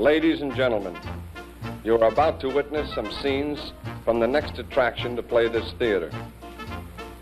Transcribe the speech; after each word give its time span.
Ladies 0.00 0.40
and 0.40 0.56
gentlemen, 0.56 0.98
you 1.84 1.94
are 1.94 2.08
about 2.08 2.40
to 2.40 2.48
witness 2.48 2.90
some 2.94 3.12
scenes 3.20 3.74
from 4.02 4.18
the 4.18 4.26
next 4.26 4.58
attraction 4.58 5.14
to 5.14 5.22
play 5.22 5.46
this 5.46 5.72
theater. 5.72 6.10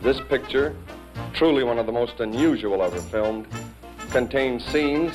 This 0.01 0.21
picture, 0.29 0.77
truly 1.33 1.65
one 1.65 1.81
of 1.81 1.87
the 1.87 1.93
most 1.93 2.21
unusual 2.21 2.85
ever 2.85 3.01
filmed, 3.01 3.49
contains 4.13 4.65
scenes 4.65 5.13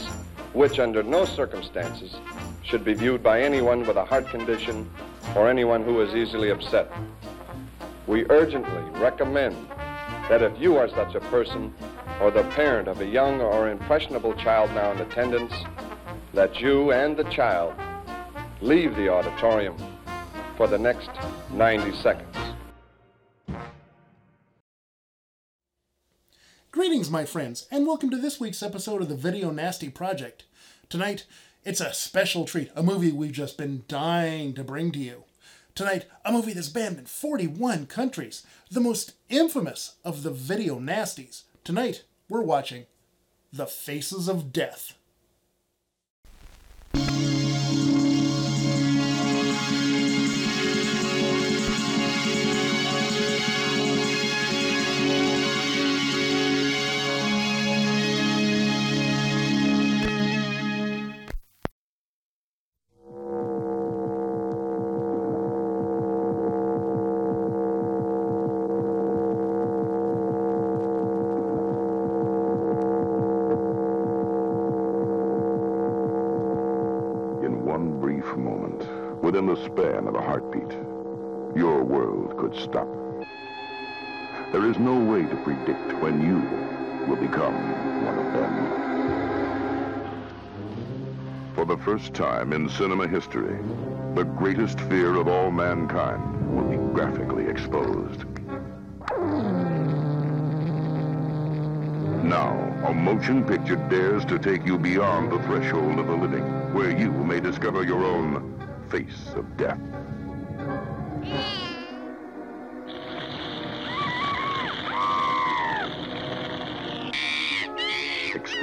which, 0.51 0.77
under 0.77 1.03
no 1.03 1.23
circumstances, 1.23 2.17
should 2.63 2.83
be 2.83 2.93
viewed 2.93 3.23
by 3.23 3.41
anyone 3.41 3.87
with 3.87 3.95
a 3.95 4.03
heart 4.03 4.27
condition 4.27 4.91
or 5.33 5.49
anyone 5.49 5.85
who 5.85 6.01
is 6.01 6.13
easily 6.13 6.49
upset. 6.49 6.91
We 8.07 8.25
urgently 8.29 8.99
recommend 8.99 9.55
that 10.27 10.41
if 10.41 10.51
you 10.59 10.75
are 10.75 10.89
such 10.89 11.15
a 11.15 11.21
person 11.21 11.73
or 12.19 12.29
the 12.29 12.43
parent 12.43 12.89
of 12.89 12.99
a 12.99 13.05
young 13.05 13.39
or 13.39 13.69
impressionable 13.69 14.33
child 14.33 14.69
now 14.71 14.91
in 14.91 14.97
attendance, 14.99 15.53
that 16.33 16.59
you 16.59 16.91
and 16.91 17.15
the 17.15 17.23
child 17.25 17.75
leave 18.59 18.95
the 18.95 19.07
auditorium 19.07 19.77
for 20.57 20.67
the 20.67 20.77
next 20.77 21.09
90 21.51 21.95
seconds. 21.97 22.35
Greetings, 26.71 27.11
my 27.11 27.23
friends, 27.23 27.67
and 27.69 27.85
welcome 27.85 28.09
to 28.09 28.17
this 28.17 28.39
week's 28.39 28.63
episode 28.63 29.03
of 29.03 29.09
the 29.09 29.15
Video 29.15 29.51
Nasty 29.51 29.89
Project. 29.89 30.45
Tonight, 30.89 31.25
it's 31.63 31.81
a 31.81 31.93
special 31.93 32.45
treat, 32.45 32.71
a 32.75 32.81
movie 32.81 33.11
we've 33.11 33.31
just 33.31 33.55
been 33.55 33.83
dying 33.87 34.55
to 34.55 34.63
bring 34.63 34.91
to 34.93 34.99
you. 34.99 35.25
Tonight, 35.75 36.07
a 36.25 36.31
movie 36.31 36.53
that's 36.53 36.69
banned 36.69 36.97
in 36.97 37.05
41 37.05 37.85
countries, 37.85 38.43
the 38.71 38.81
most 38.81 39.13
infamous 39.29 39.97
of 40.03 40.23
the 40.23 40.31
video 40.31 40.79
nasties. 40.79 41.43
Tonight, 41.63 42.05
we're 42.27 42.41
watching 42.41 42.87
The 43.51 43.67
Faces 43.67 44.27
of 44.27 44.51
Death. 44.51 44.95
The 91.75 91.83
first 91.83 92.13
time 92.13 92.53
in 92.53 92.69
cinema 92.69 93.07
history, 93.07 93.57
the 94.13 94.23
greatest 94.23 94.79
fear 94.81 95.15
of 95.15 95.27
all 95.27 95.49
mankind 95.49 96.55
will 96.55 96.69
be 96.69 96.77
graphically 96.93 97.47
exposed. 97.47 98.25
Now, 102.23 102.53
a 102.85 102.93
motion 102.93 103.43
picture 103.43 103.77
dares 103.89 104.23
to 104.25 104.37
take 104.37 104.63
you 104.67 104.77
beyond 104.77 105.31
the 105.31 105.39
threshold 105.47 105.97
of 105.97 106.05
the 106.05 106.15
living, 106.15 106.43
where 106.75 106.95
you 106.95 107.11
may 107.11 107.39
discover 107.39 107.83
your 107.83 108.05
own 108.05 108.53
face 108.91 109.33
of 109.35 109.57
death. 109.57 109.79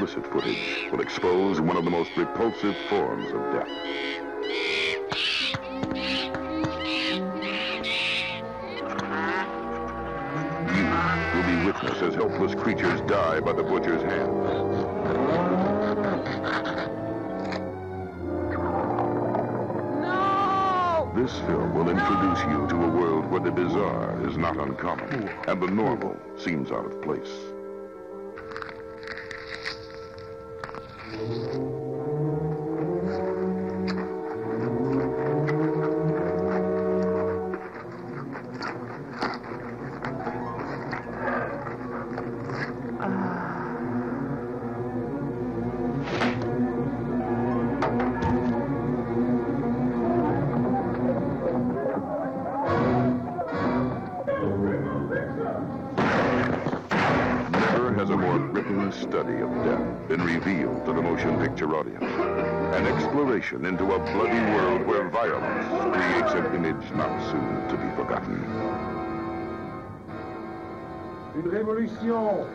Explicit 0.00 0.32
footage 0.32 0.90
will 0.90 1.02
expose 1.02 1.60
one 1.60 1.76
of 1.76 1.84
the 1.84 1.90
most 1.90 2.10
repulsive 2.16 2.74
forms 2.88 3.30
of 3.32 3.52
death. 3.52 3.68
You 10.74 10.84
will 11.34 11.46
be 11.46 11.66
witness 11.66 12.00
as 12.00 12.14
helpless 12.14 12.54
creatures 12.54 13.02
die 13.02 13.40
by 13.40 13.52
the 13.52 13.62
butcher's 13.62 14.00
hand. 14.00 14.32
This 21.14 21.38
film 21.40 21.74
will 21.74 21.90
introduce 21.90 22.40
you 22.44 22.66
to 22.68 22.84
a 22.84 22.88
world 22.88 23.30
where 23.30 23.40
the 23.40 23.50
bizarre 23.50 24.26
is 24.26 24.38
not 24.38 24.56
uncommon 24.56 25.28
and 25.46 25.60
the 25.60 25.66
normal 25.66 26.16
seems 26.38 26.70
out 26.70 26.86
of 26.86 27.02
place. 27.02 27.49
Thank 31.20 31.34
you. 31.36 31.59
Révolution 71.98 72.46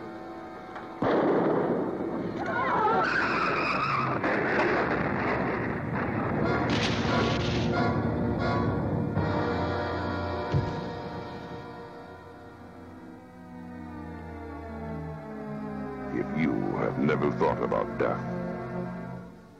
If 16.14 16.40
you 16.40 16.50
have 16.78 16.98
never 16.98 17.30
thought 17.32 17.62
about 17.62 17.98
death, 17.98 18.18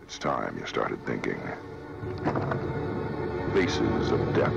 it's 0.03 0.19
time 0.19 0.57
you 0.59 0.67
started 0.67 1.05
thinking. 1.05 1.41
Faces 3.53 4.11
of 4.11 4.35
Death. 4.35 4.53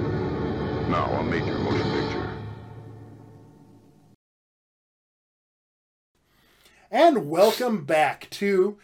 Now 0.87 1.05
a 1.19 1.23
major 1.23 1.57
motion 1.59 1.91
picture. 1.91 2.18
Welcome 7.29 7.85
back 7.85 8.27
to 8.31 8.75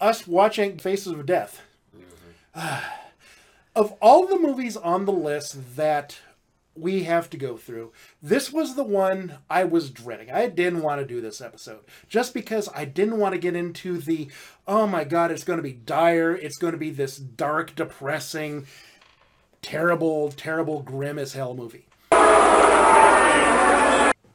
us 0.00 0.28
watching 0.28 0.78
Faces 0.78 1.08
of 1.12 1.26
Death. 1.26 1.60
of 3.74 3.92
all 4.00 4.28
the 4.28 4.38
movies 4.38 4.76
on 4.76 5.06
the 5.06 5.12
list 5.12 5.76
that 5.76 6.20
we 6.76 7.02
have 7.02 7.28
to 7.30 7.36
go 7.36 7.56
through, 7.56 7.92
this 8.22 8.52
was 8.52 8.76
the 8.76 8.84
one 8.84 9.38
I 9.50 9.64
was 9.64 9.90
dreading. 9.90 10.30
I 10.30 10.46
didn't 10.46 10.82
want 10.82 11.00
to 11.00 11.06
do 11.06 11.20
this 11.20 11.40
episode 11.40 11.80
just 12.08 12.32
because 12.32 12.68
I 12.76 12.84
didn't 12.84 13.18
want 13.18 13.34
to 13.34 13.40
get 13.40 13.56
into 13.56 13.98
the, 13.98 14.28
oh 14.68 14.86
my 14.86 15.02
god, 15.02 15.32
it's 15.32 15.42
going 15.42 15.56
to 15.56 15.62
be 15.62 15.72
dire, 15.72 16.36
it's 16.36 16.58
going 16.58 16.72
to 16.72 16.78
be 16.78 16.90
this 16.90 17.16
dark, 17.16 17.74
depressing, 17.74 18.68
terrible, 19.62 20.30
terrible, 20.30 20.82
grim 20.82 21.18
as 21.18 21.32
hell 21.32 21.54
movie. 21.54 21.86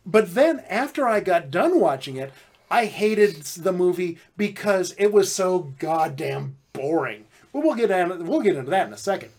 But 0.06 0.36
then 0.36 0.60
after 0.70 1.08
I 1.08 1.22
got 1.22 1.50
done 1.50 1.80
watching 1.80 2.18
it, 2.18 2.34
I 2.74 2.86
hated 2.86 3.36
the 3.44 3.72
movie 3.72 4.18
because 4.36 4.96
it 4.98 5.14
was 5.14 5.32
so 5.32 5.74
goddamn 5.78 6.56
boring. 6.74 7.26
But 7.54 7.64
we'll 7.64 7.76
get 7.76 7.92
in, 7.92 8.26
we'll 8.26 8.42
get 8.42 8.56
into 8.56 8.72
that 8.72 8.88
in 8.88 8.94
a 8.94 8.98
second. 8.98 9.30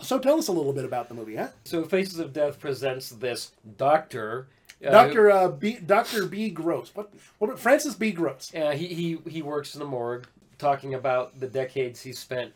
So 0.00 0.18
tell 0.18 0.38
us 0.38 0.48
a 0.48 0.52
little 0.52 0.72
bit 0.72 0.84
about 0.84 1.08
the 1.08 1.14
movie, 1.14 1.36
huh? 1.36 1.50
So 1.64 1.84
Faces 1.84 2.18
of 2.18 2.32
Death 2.32 2.58
presents 2.58 3.10
this 3.10 3.52
doctor. 3.76 4.48
uh, 4.84 4.90
Doctor 4.90 5.30
uh, 5.30 5.48
B. 5.50 5.78
Doctor 5.86 6.26
B. 6.26 6.50
Gross. 6.50 6.90
What? 6.94 7.12
What? 7.38 7.60
Francis 7.60 7.94
B. 7.94 8.10
Gross. 8.10 8.52
Uh, 8.52 8.72
he, 8.72 8.88
he 8.88 9.18
he 9.30 9.40
works 9.40 9.76
in 9.76 9.78
the 9.78 9.86
morgue, 9.86 10.26
talking 10.58 10.94
about 10.94 11.38
the 11.38 11.46
decades 11.46 12.02
he 12.02 12.12
spent 12.12 12.52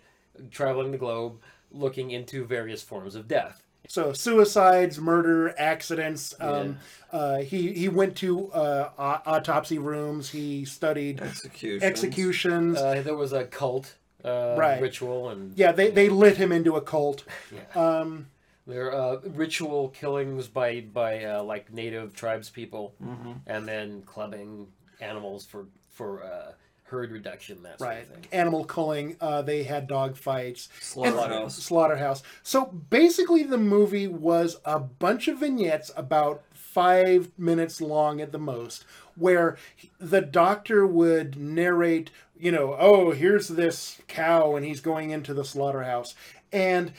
traveling 0.50 0.90
the 0.90 0.98
globe, 0.98 1.38
looking 1.70 2.10
into 2.10 2.44
various 2.44 2.82
forms 2.82 3.14
of 3.14 3.28
death. 3.28 3.61
So 3.88 4.12
suicides, 4.12 4.98
murder, 4.98 5.54
accidents. 5.58 6.34
Um, 6.40 6.78
uh, 7.12 7.38
he 7.38 7.72
he 7.72 7.88
went 7.88 8.16
to 8.18 8.50
uh, 8.52 8.90
autopsy 9.26 9.78
rooms. 9.78 10.30
He 10.30 10.64
studied 10.64 11.20
Executions. 11.20 11.82
executions. 11.82 12.78
Uh, 12.78 13.02
there 13.02 13.16
was 13.16 13.32
a 13.32 13.44
cult 13.44 13.96
uh, 14.24 14.54
Right. 14.56 14.80
ritual 14.80 15.28
and 15.30 15.56
Yeah, 15.58 15.72
they, 15.72 15.90
they 15.90 16.08
lit 16.08 16.36
him 16.36 16.52
into 16.52 16.76
a 16.76 16.80
cult. 16.80 17.24
yeah. 17.52 17.80
Um, 17.80 18.28
There 18.66 18.92
are 18.92 19.16
uh, 19.16 19.20
ritual 19.34 19.88
killings 19.88 20.46
by 20.48 20.80
by 20.82 21.24
uh, 21.24 21.42
like 21.42 21.72
native 21.72 22.14
tribes 22.14 22.48
people, 22.50 22.94
Mm-hmm. 23.02 23.32
and 23.46 23.66
then 23.68 24.02
clubbing 24.06 24.68
animals 25.00 25.44
for 25.44 25.66
for 25.90 26.22
uh, 26.22 26.52
herd 26.92 27.10
reduction. 27.10 27.62
That 27.62 27.78
sort 27.78 27.90
right. 27.90 28.02
of 28.02 28.08
thing. 28.08 28.26
Animal 28.30 28.64
culling. 28.64 29.16
Uh, 29.20 29.42
they 29.42 29.64
had 29.64 29.88
dog 29.88 30.16
fights. 30.16 30.68
And- 30.74 30.84
Slaughterhouse. 30.84 31.56
Slaughterhouse. 31.56 32.22
So 32.42 32.66
basically, 32.66 33.42
the 33.42 33.58
movie 33.58 34.06
was 34.06 34.58
a 34.64 34.78
bunch 34.78 35.26
of 35.26 35.38
vignettes 35.38 35.90
about 35.96 36.44
five 36.54 37.30
minutes 37.36 37.80
long 37.80 38.20
at 38.20 38.32
the 38.32 38.38
most, 38.38 38.84
where 39.14 39.56
the 39.98 40.22
doctor 40.22 40.86
would 40.86 41.36
narrate, 41.36 42.10
you 42.38 42.50
know, 42.50 42.76
oh, 42.78 43.10
here's 43.10 43.48
this 43.48 44.00
cow 44.08 44.56
and 44.56 44.64
he's 44.64 44.80
going 44.80 45.10
into 45.10 45.34
the 45.34 45.44
slaughterhouse. 45.44 46.14
And 46.52 46.92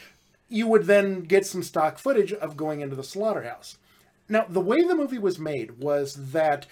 you 0.49 0.67
would 0.67 0.85
then 0.85 1.21
get 1.21 1.45
some 1.45 1.63
stock 1.63 1.97
footage 1.97 2.33
of 2.33 2.55
going 2.55 2.81
into 2.81 2.95
the 2.95 3.03
slaughterhouse. 3.03 3.77
Now, 4.29 4.45
the 4.47 4.61
way 4.61 4.83
the 4.83 4.95
movie 4.95 5.17
was 5.17 5.39
made 5.39 5.79
was 5.79 6.31
that 6.31 6.67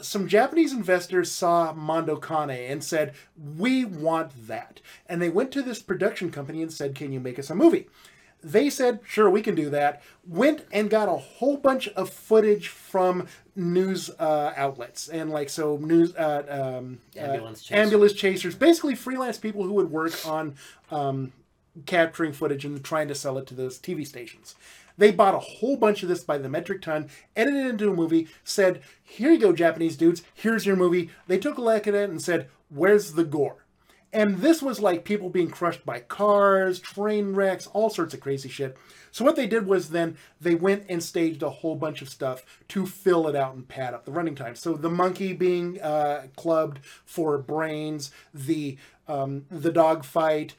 some 0.00 0.28
Japanese 0.28 0.72
investors 0.72 1.30
saw 1.30 1.72
Mondo 1.72 2.16
Cane 2.16 2.50
and 2.50 2.82
said, 2.82 3.14
We 3.36 3.84
want 3.84 4.48
that. 4.48 4.80
And 5.06 5.20
they 5.22 5.28
went 5.28 5.52
to 5.52 5.62
this 5.62 5.82
production 5.82 6.30
company 6.30 6.62
and 6.62 6.72
said, 6.72 6.94
Can 6.94 7.12
you 7.12 7.20
make 7.20 7.38
us 7.38 7.50
a 7.50 7.54
movie? 7.54 7.86
They 8.42 8.68
said, 8.68 9.00
Sure, 9.06 9.30
we 9.30 9.40
can 9.40 9.54
do 9.54 9.70
that. 9.70 10.02
Went 10.26 10.64
and 10.72 10.90
got 10.90 11.08
a 11.08 11.12
whole 11.16 11.56
bunch 11.56 11.88
of 11.88 12.10
footage 12.10 12.68
from 12.68 13.26
news 13.56 14.10
uh, 14.18 14.52
outlets 14.56 15.08
and 15.08 15.30
like 15.30 15.48
so 15.48 15.76
news 15.76 16.14
uh, 16.16 16.42
um, 16.78 16.98
Ambulance 17.16 17.60
uh, 17.60 17.64
chasers. 17.64 17.84
ambulance 17.84 18.12
chasers, 18.12 18.54
basically 18.54 18.94
freelance 18.94 19.38
people 19.38 19.62
who 19.62 19.72
would 19.72 19.90
work 19.90 20.26
on 20.26 20.56
um, 20.90 21.32
capturing 21.86 22.32
footage 22.32 22.64
and 22.64 22.82
trying 22.84 23.08
to 23.08 23.14
sell 23.14 23.38
it 23.38 23.46
to 23.46 23.54
those 23.54 23.78
TV 23.78 24.06
stations. 24.06 24.56
They 24.96 25.10
bought 25.10 25.34
a 25.34 25.40
whole 25.40 25.76
bunch 25.76 26.02
of 26.02 26.08
this 26.08 26.22
by 26.22 26.38
the 26.38 26.48
metric 26.48 26.82
ton, 26.82 27.08
edited 27.34 27.66
it 27.66 27.70
into 27.70 27.90
a 27.90 27.94
movie, 27.94 28.28
said, 28.44 28.82
Here 29.02 29.32
you 29.32 29.38
go, 29.38 29.52
Japanese 29.52 29.96
dudes, 29.96 30.22
here's 30.34 30.66
your 30.66 30.76
movie. 30.76 31.10
They 31.26 31.38
took 31.38 31.58
a 31.58 31.62
look 31.62 31.86
at 31.86 31.94
it 31.94 32.10
and 32.10 32.22
said, 32.22 32.48
Where's 32.68 33.12
the 33.12 33.24
gore? 33.24 33.64
And 34.14 34.38
this 34.38 34.62
was 34.62 34.78
like 34.78 35.04
people 35.04 35.28
being 35.28 35.50
crushed 35.50 35.84
by 35.84 35.98
cars, 35.98 36.78
train 36.78 37.34
wrecks, 37.34 37.66
all 37.66 37.90
sorts 37.90 38.14
of 38.14 38.20
crazy 38.20 38.48
shit. 38.48 38.76
So 39.10 39.24
what 39.24 39.34
they 39.34 39.48
did 39.48 39.66
was 39.66 39.90
then 39.90 40.16
they 40.40 40.54
went 40.54 40.84
and 40.88 41.02
staged 41.02 41.42
a 41.42 41.50
whole 41.50 41.74
bunch 41.74 42.00
of 42.00 42.08
stuff 42.08 42.44
to 42.68 42.86
fill 42.86 43.26
it 43.26 43.34
out 43.34 43.54
and 43.54 43.66
pad 43.66 43.92
up 43.92 44.04
the 44.04 44.12
running 44.12 44.36
time. 44.36 44.54
So 44.54 44.74
the 44.74 44.88
monkey 44.88 45.32
being 45.32 45.80
uh, 45.82 46.28
clubbed 46.36 46.78
for 47.04 47.38
brains, 47.38 48.12
the 48.32 48.78
um, 49.08 49.46
the 49.50 49.72
dog 49.72 50.04
fight 50.04 50.54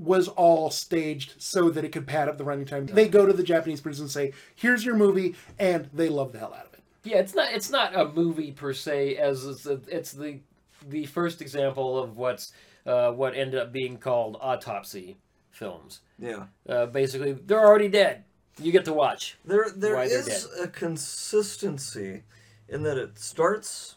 was 0.00 0.28
all 0.28 0.70
staged 0.70 1.34
so 1.38 1.68
that 1.70 1.84
it 1.84 1.92
could 1.92 2.06
pad 2.06 2.28
up 2.28 2.38
the 2.38 2.44
running 2.44 2.64
time. 2.64 2.86
They 2.86 3.08
go 3.08 3.26
to 3.26 3.32
the 3.32 3.42
Japanese 3.42 3.80
prison 3.80 4.04
and 4.04 4.10
say, 4.10 4.32
"Here's 4.54 4.84
your 4.84 4.96
movie," 4.96 5.36
and 5.58 5.90
they 5.92 6.08
love 6.08 6.32
the 6.32 6.38
hell 6.38 6.54
out 6.54 6.66
of 6.66 6.74
it. 6.74 6.80
Yeah, 7.04 7.18
it's 7.18 7.34
not 7.34 7.52
it's 7.52 7.70
not 7.70 7.94
a 7.94 8.08
movie 8.08 8.52
per 8.52 8.72
se 8.72 9.16
as 9.16 9.44
it's, 9.44 9.66
a, 9.66 9.80
it's 9.88 10.12
the 10.12 10.40
the 10.88 11.06
first 11.06 11.42
example 11.42 11.98
of 11.98 12.16
what's 12.16 12.52
uh, 12.86 13.12
what 13.12 13.36
ended 13.36 13.60
up 13.60 13.72
being 13.72 13.98
called 13.98 14.38
autopsy 14.40 15.16
films. 15.50 16.00
Yeah. 16.18 16.44
Uh, 16.68 16.86
basically, 16.86 17.32
they're 17.32 17.64
already 17.64 17.88
dead. 17.88 18.24
You 18.58 18.72
get 18.72 18.84
to 18.86 18.92
watch. 18.92 19.38
There, 19.44 19.66
there 19.74 19.96
Why 19.96 20.08
they're 20.08 20.64
a 20.64 20.68
consistency 20.68 22.22
in 22.68 22.82
that 22.82 22.98
it 22.98 23.18
starts 23.18 23.96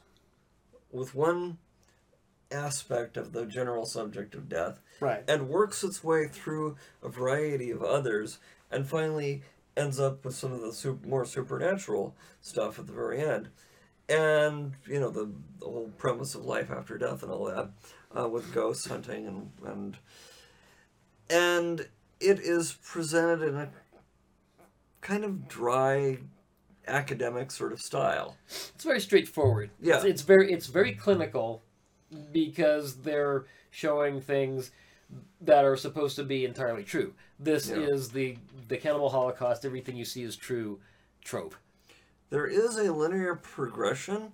with 0.91 1.15
one 1.15 1.57
aspect 2.53 3.17
of 3.17 3.33
the 3.33 3.45
general 3.45 3.85
subject 3.85 4.35
of 4.35 4.47
death 4.47 4.79
Right. 4.99 5.23
and 5.27 5.49
works 5.49 5.83
its 5.83 6.03
way 6.03 6.27
through 6.27 6.77
a 7.01 7.09
variety 7.09 7.71
of 7.71 7.83
others 7.83 8.37
and 8.71 8.87
finally 8.87 9.41
ends 9.75 9.99
up 9.99 10.23
with 10.23 10.35
some 10.35 10.53
of 10.53 10.61
the 10.61 10.71
sup- 10.71 11.03
more 11.05 11.25
supernatural 11.25 12.15
stuff 12.41 12.77
at 12.79 12.87
the 12.87 12.93
very 12.93 13.19
end 13.21 13.49
and 14.07 14.73
you 14.85 14.99
know 14.99 15.09
the, 15.09 15.29
the 15.59 15.65
whole 15.65 15.89
premise 15.97 16.35
of 16.35 16.45
life 16.45 16.69
after 16.69 16.97
death 16.97 17.23
and 17.23 17.31
all 17.31 17.45
that 17.45 17.69
uh, 18.17 18.27
with 18.29 18.53
ghost 18.53 18.87
hunting 18.87 19.25
and 19.25 19.49
and 19.65 19.97
and 21.29 21.87
it 22.19 22.39
is 22.39 22.73
presented 22.85 23.41
in 23.41 23.55
a 23.55 23.69
kind 25.01 25.23
of 25.23 25.47
dry 25.47 26.17
academic 26.87 27.49
sort 27.51 27.71
of 27.73 27.81
style 27.81 28.35
It's 28.75 28.83
very 28.83 28.99
straightforward. 28.99 29.69
Yeah. 29.81 29.95
It's, 29.95 30.05
it's 30.05 30.21
very 30.21 30.51
it's 30.51 30.67
very 30.67 30.93
clinical 30.93 31.61
because 32.31 32.97
they're 33.01 33.45
showing 33.71 34.21
things 34.21 34.71
that 35.41 35.65
are 35.65 35.75
supposed 35.77 36.15
to 36.15 36.23
be 36.23 36.45
entirely 36.45 36.83
true. 36.83 37.13
This 37.39 37.69
Yeah. 37.69 37.77
is 37.77 38.09
the 38.09 38.37
the 38.67 38.77
cannibal 38.77 39.09
holocaust. 39.09 39.65
Everything 39.65 39.95
you 39.97 40.05
see 40.05 40.23
is 40.23 40.35
true. 40.35 40.79
Trope. 41.23 41.55
there 42.29 42.45
is 42.47 42.75
a 42.77 42.91
linear 42.91 43.35
progression 43.35 44.33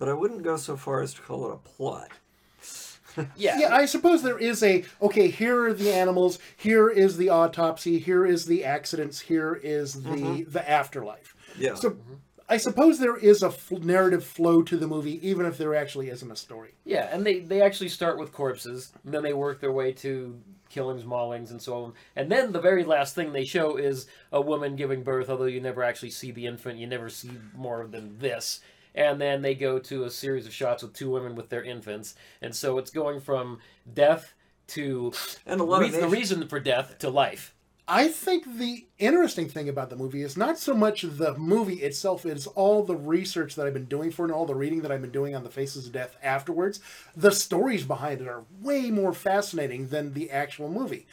but 0.00 0.08
i 0.08 0.12
wouldn't 0.12 0.42
go 0.42 0.56
so 0.56 0.76
far 0.76 1.00
as 1.00 1.14
to 1.14 1.22
call 1.22 1.46
it 1.48 1.54
a 1.54 1.58
plot 1.58 2.10
Yeah. 3.36 3.58
Yeah, 3.58 3.74
I 3.74 3.86
suppose 3.86 4.22
there 4.24 4.38
is 4.38 4.60
a 4.64 4.82
okay. 5.00 5.28
Here 5.28 5.66
are 5.66 5.72
the 5.72 5.92
animals. 5.94 6.40
Here 6.56 6.88
is 6.90 7.16
the 7.16 7.28
autopsy. 7.28 8.00
Here 8.00 8.26
is 8.26 8.46
the 8.46 8.64
accidents. 8.64 9.20
Here 9.20 9.54
is 9.54 10.02
the 10.02 10.10
mm-hmm. 10.10 10.50
the 10.50 10.68
afterlife. 10.68 11.36
yeah 11.56 11.74
So, 11.74 11.90
mm-hmm. 11.90 12.14
I 12.48 12.58
suppose 12.58 12.98
there 12.98 13.16
is 13.16 13.42
a 13.42 13.46
f- 13.48 13.70
narrative 13.70 14.24
flow 14.24 14.62
to 14.62 14.76
the 14.76 14.86
movie, 14.86 15.26
even 15.26 15.46
if 15.46 15.56
there 15.56 15.74
actually 15.74 16.10
isn't 16.10 16.30
a 16.30 16.36
story. 16.36 16.74
Yeah, 16.84 17.08
and 17.10 17.24
they, 17.24 17.40
they 17.40 17.62
actually 17.62 17.88
start 17.88 18.18
with 18.18 18.32
corpses, 18.32 18.92
and 19.04 19.14
then 19.14 19.22
they 19.22 19.32
work 19.32 19.60
their 19.60 19.72
way 19.72 19.92
to 19.92 20.38
killings, 20.68 21.04
maulings, 21.04 21.50
and 21.50 21.62
so 21.62 21.84
on. 21.84 21.92
And 22.16 22.30
then 22.30 22.52
the 22.52 22.60
very 22.60 22.84
last 22.84 23.14
thing 23.14 23.32
they 23.32 23.44
show 23.44 23.76
is 23.76 24.06
a 24.32 24.40
woman 24.40 24.76
giving 24.76 25.02
birth, 25.02 25.30
although 25.30 25.44
you 25.44 25.60
never 25.60 25.82
actually 25.82 26.10
see 26.10 26.32
the 26.32 26.46
infant, 26.46 26.78
you 26.78 26.86
never 26.86 27.08
see 27.08 27.30
more 27.54 27.86
than 27.86 28.18
this. 28.18 28.60
And 28.94 29.20
then 29.20 29.42
they 29.42 29.54
go 29.54 29.78
to 29.78 30.04
a 30.04 30.10
series 30.10 30.46
of 30.46 30.52
shots 30.52 30.82
with 30.82 30.92
two 30.92 31.10
women 31.10 31.34
with 31.34 31.48
their 31.48 31.64
infants. 31.64 32.14
And 32.42 32.54
so 32.54 32.78
it's 32.78 32.90
going 32.90 33.20
from 33.20 33.58
death 33.92 34.34
to 34.68 35.12
and 35.46 35.60
a 35.60 35.64
lot 35.64 35.80
re- 35.80 35.86
of 35.86 35.92
the 35.92 36.08
reason 36.08 36.46
for 36.48 36.60
death 36.60 36.98
to 36.98 37.10
life. 37.10 37.53
I 37.86 38.08
think 38.08 38.56
the 38.56 38.86
interesting 38.98 39.46
thing 39.46 39.68
about 39.68 39.90
the 39.90 39.96
movie 39.96 40.22
is 40.22 40.38
not 40.38 40.58
so 40.58 40.74
much 40.74 41.02
the 41.02 41.34
movie 41.36 41.82
itself, 41.82 42.24
it's 42.24 42.46
all 42.46 42.82
the 42.82 42.96
research 42.96 43.54
that 43.54 43.66
I've 43.66 43.74
been 43.74 43.84
doing 43.84 44.10
for 44.10 44.22
it 44.22 44.28
and 44.28 44.34
all 44.34 44.46
the 44.46 44.54
reading 44.54 44.80
that 44.82 44.90
I've 44.90 45.02
been 45.02 45.10
doing 45.10 45.34
on 45.34 45.44
the 45.44 45.50
Faces 45.50 45.86
of 45.86 45.92
Death 45.92 46.16
afterwards. 46.22 46.80
The 47.14 47.30
stories 47.30 47.84
behind 47.84 48.22
it 48.22 48.28
are 48.28 48.44
way 48.62 48.90
more 48.90 49.12
fascinating 49.12 49.88
than 49.88 50.14
the 50.14 50.30
actual 50.30 50.70
movie. 50.70 51.06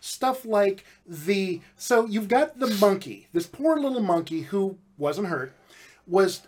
Stuff 0.00 0.44
like 0.44 0.84
the. 1.06 1.62
So 1.76 2.04
you've 2.06 2.28
got 2.28 2.58
the 2.58 2.68
monkey, 2.78 3.28
this 3.32 3.46
poor 3.46 3.78
little 3.78 4.02
monkey 4.02 4.42
who 4.42 4.76
wasn't 4.98 5.28
hurt, 5.28 5.54
was 6.06 6.42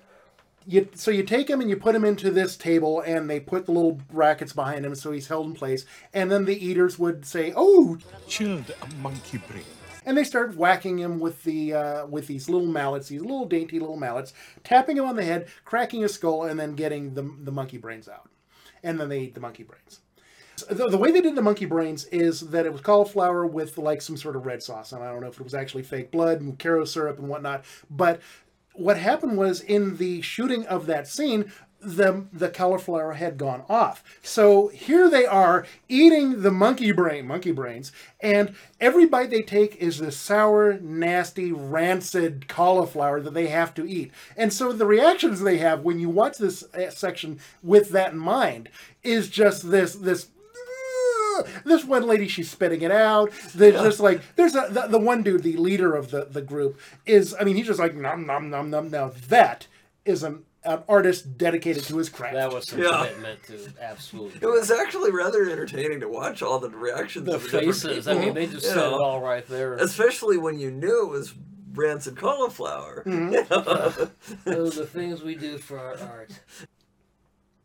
you 0.67 0.89
so 0.95 1.11
you 1.11 1.23
take 1.23 1.49
him 1.49 1.61
and 1.61 1.71
you 1.71 1.77
put 1.77 1.95
him 1.95 2.05
into 2.05 2.31
this 2.31 2.57
table 2.57 3.01
and 3.01 3.29
they 3.29 3.41
put 3.41 3.67
the 3.67 3.73
little 3.73 3.93
brackets 3.93 4.53
behind 4.53 4.85
him 4.85 4.95
so 4.95 5.11
he's 5.11 5.29
held 5.29 5.47
in 5.47 5.55
place 5.55 5.87
and 6.13 6.31
then 6.31 6.45
the 6.45 6.65
eaters 6.65 6.99
would 6.99 7.25
say 7.25 7.53
oh 7.57 7.97
chilled 8.29 8.71
a 8.83 8.95
monkey 8.97 9.39
brain. 9.39 9.65
And 10.07 10.17
they 10.17 10.25
start 10.25 10.57
whacking 10.57 10.99
him 10.99 11.21
with 11.21 11.45
the 11.45 11.75
uh, 11.75 12.07
with 12.07 12.27
these 12.27 12.49
little 12.49 12.67
mallets 12.67 13.09
these 13.09 13.21
little 13.21 13.47
dainty 13.47 13.79
little 13.79 13.97
mallets 13.97 14.33
tapping 14.65 14.97
him 14.97 15.05
on 15.05 15.17
the 15.17 15.25
head 15.25 15.49
cracking 15.65 16.03
his 16.03 16.15
skull 16.15 16.45
and 16.45 16.59
then 16.59 16.75
getting 16.75 17.15
the, 17.15 17.23
the 17.23 17.53
monkey 17.53 17.79
brains 17.79 18.09
out. 18.09 18.29
And 18.83 18.99
then 18.99 19.09
they 19.09 19.21
eat 19.21 19.35
the 19.35 19.41
monkey 19.41 19.63
brains. 19.63 20.01
The, 20.69 20.89
the 20.89 20.99
way 20.99 21.11
they 21.11 21.21
did 21.21 21.35
the 21.35 21.43
monkey 21.43 21.65
brains 21.67 22.05
is 22.07 22.41
that 22.41 22.67
it 22.67 22.73
was 22.73 22.83
cauliflower 22.83 23.47
with 23.47 23.79
like 23.79 24.03
some 24.03 24.17
sort 24.17 24.37
of 24.37 24.47
red 24.47 24.63
sauce. 24.63 24.93
And 24.93 25.03
i 25.03 25.11
don't 25.11 25.21
know 25.21 25.29
if 25.29 25.41
it 25.41 25.45
was 25.45 25.55
actually 25.55 25.83
fake 25.83 26.11
blood 26.11 26.41
and 26.41 26.59
Karo 26.59 26.85
syrup 26.85 27.19
and 27.19 27.29
whatnot. 27.29 27.65
But 27.91 28.21
what 28.75 28.97
happened 28.97 29.37
was 29.37 29.61
in 29.61 29.97
the 29.97 30.23
shooting 30.23 30.67
of 30.67 30.87
that 30.87 31.09
scene 31.09 31.53
the 31.81 32.27
the 32.33 32.49
cauliflower 32.49 33.15
had 33.15 33.39
gone 33.39 33.63
off. 33.69 34.05
So 34.23 34.69
here 34.69 35.09
they 35.09 35.27
are 35.27 35.67
eating 35.89 36.43
the 36.43 36.51
monkey 36.51 36.93
brain, 36.93 37.27
monkey 37.27 37.53
brains, 37.53 37.93
and 38.21 38.55
every 38.81 39.07
bite 39.07 39.31
they 39.31 39.43
take 39.43 39.77
is 39.77 39.99
this 39.99 40.17
sour, 40.17 40.79
nasty, 40.81 41.53
rancid 41.53 42.49
cauliflower 42.49 43.21
that 43.21 43.35
they 43.35 43.49
have 43.49 43.75
to 43.75 43.89
eat. 43.89 44.13
And 44.37 44.53
so 44.53 44.73
the 44.73 44.87
reactions 44.87 45.41
they 45.41 45.59
have 45.59 45.83
when 45.83 45.99
you 45.99 46.11
watch 46.11 46.39
this 46.39 46.63
uh, 46.75 46.91
section 46.91 47.41
with 47.63 47.91
that 47.91 48.13
in 48.13 48.19
mind 48.19 48.69
is 49.03 49.29
just 49.29 49.71
this 49.71 49.95
this 49.95 50.29
this 51.65 51.85
one 51.85 52.07
lady 52.07 52.29
she's 52.29 52.51
spitting 52.51 52.83
it 52.83 52.91
out 52.91 53.31
there's 53.55 53.81
just 53.81 54.01
like 54.01 54.21
there's 54.37 54.55
a 54.55 54.67
the, 54.71 54.87
the 54.89 54.99
one 54.99 55.23
dude 55.23 55.43
the 55.43 55.57
leader 55.57 55.95
of 55.95 56.11
the 56.11 56.27
the 56.27 56.43
group 56.43 56.79
is 57.07 57.35
i 57.41 57.45
mean 57.45 57.57
he's 57.57 57.67
just 57.67 57.79
like 57.79 57.95
nom 57.95 58.27
nom 58.27 58.51
nom 58.51 58.69
nom 58.69 58.91
now 58.91 59.11
that 59.29 59.67
is 60.05 60.23
an, 60.23 60.45
an 60.65 60.83
artist 60.89 61.39
dedicated 61.39 61.83
to 61.85 61.97
his 61.97 62.09
craft 62.09 62.35
That 62.35 62.53
was 62.53 62.69
some 62.69 62.83
Yeah. 62.83 63.07
commitment 63.07 63.43
to 63.45 63.73
absolutely. 63.81 64.41
It 64.43 64.51
was 64.51 64.71
actually 64.71 65.11
rather 65.11 65.49
entertaining 65.49 66.01
to 66.01 66.09
watch 66.09 66.43
all 66.43 66.59
the 66.59 66.69
reactions. 66.71 67.27
the 67.27 67.37
of 67.37 67.43
faces. 67.43 68.07
I 68.07 68.15
mean, 68.15 68.35
they 68.35 68.47
just 68.47 68.65
you 68.67 68.73
said 68.73 68.79
it 68.89 68.93
all 68.93 69.21
right 69.21 69.47
there. 69.47 69.75
Especially 69.75 70.37
when 70.37 70.59
you 70.59 70.71
knew 70.71 71.05
it 71.07 71.11
was 71.11 71.35
rancid 71.73 72.17
cauliflower. 72.17 73.03
Mm-hmm. 73.07 73.33
You 73.33 73.47
know? 73.49 74.11
Those 74.45 74.77
are 74.79 74.83
the 74.83 74.87
things 74.87 75.23
we 75.23 75.35
do 75.35 75.57
for 75.59 75.79
our 75.79 75.97
art. 75.99 76.31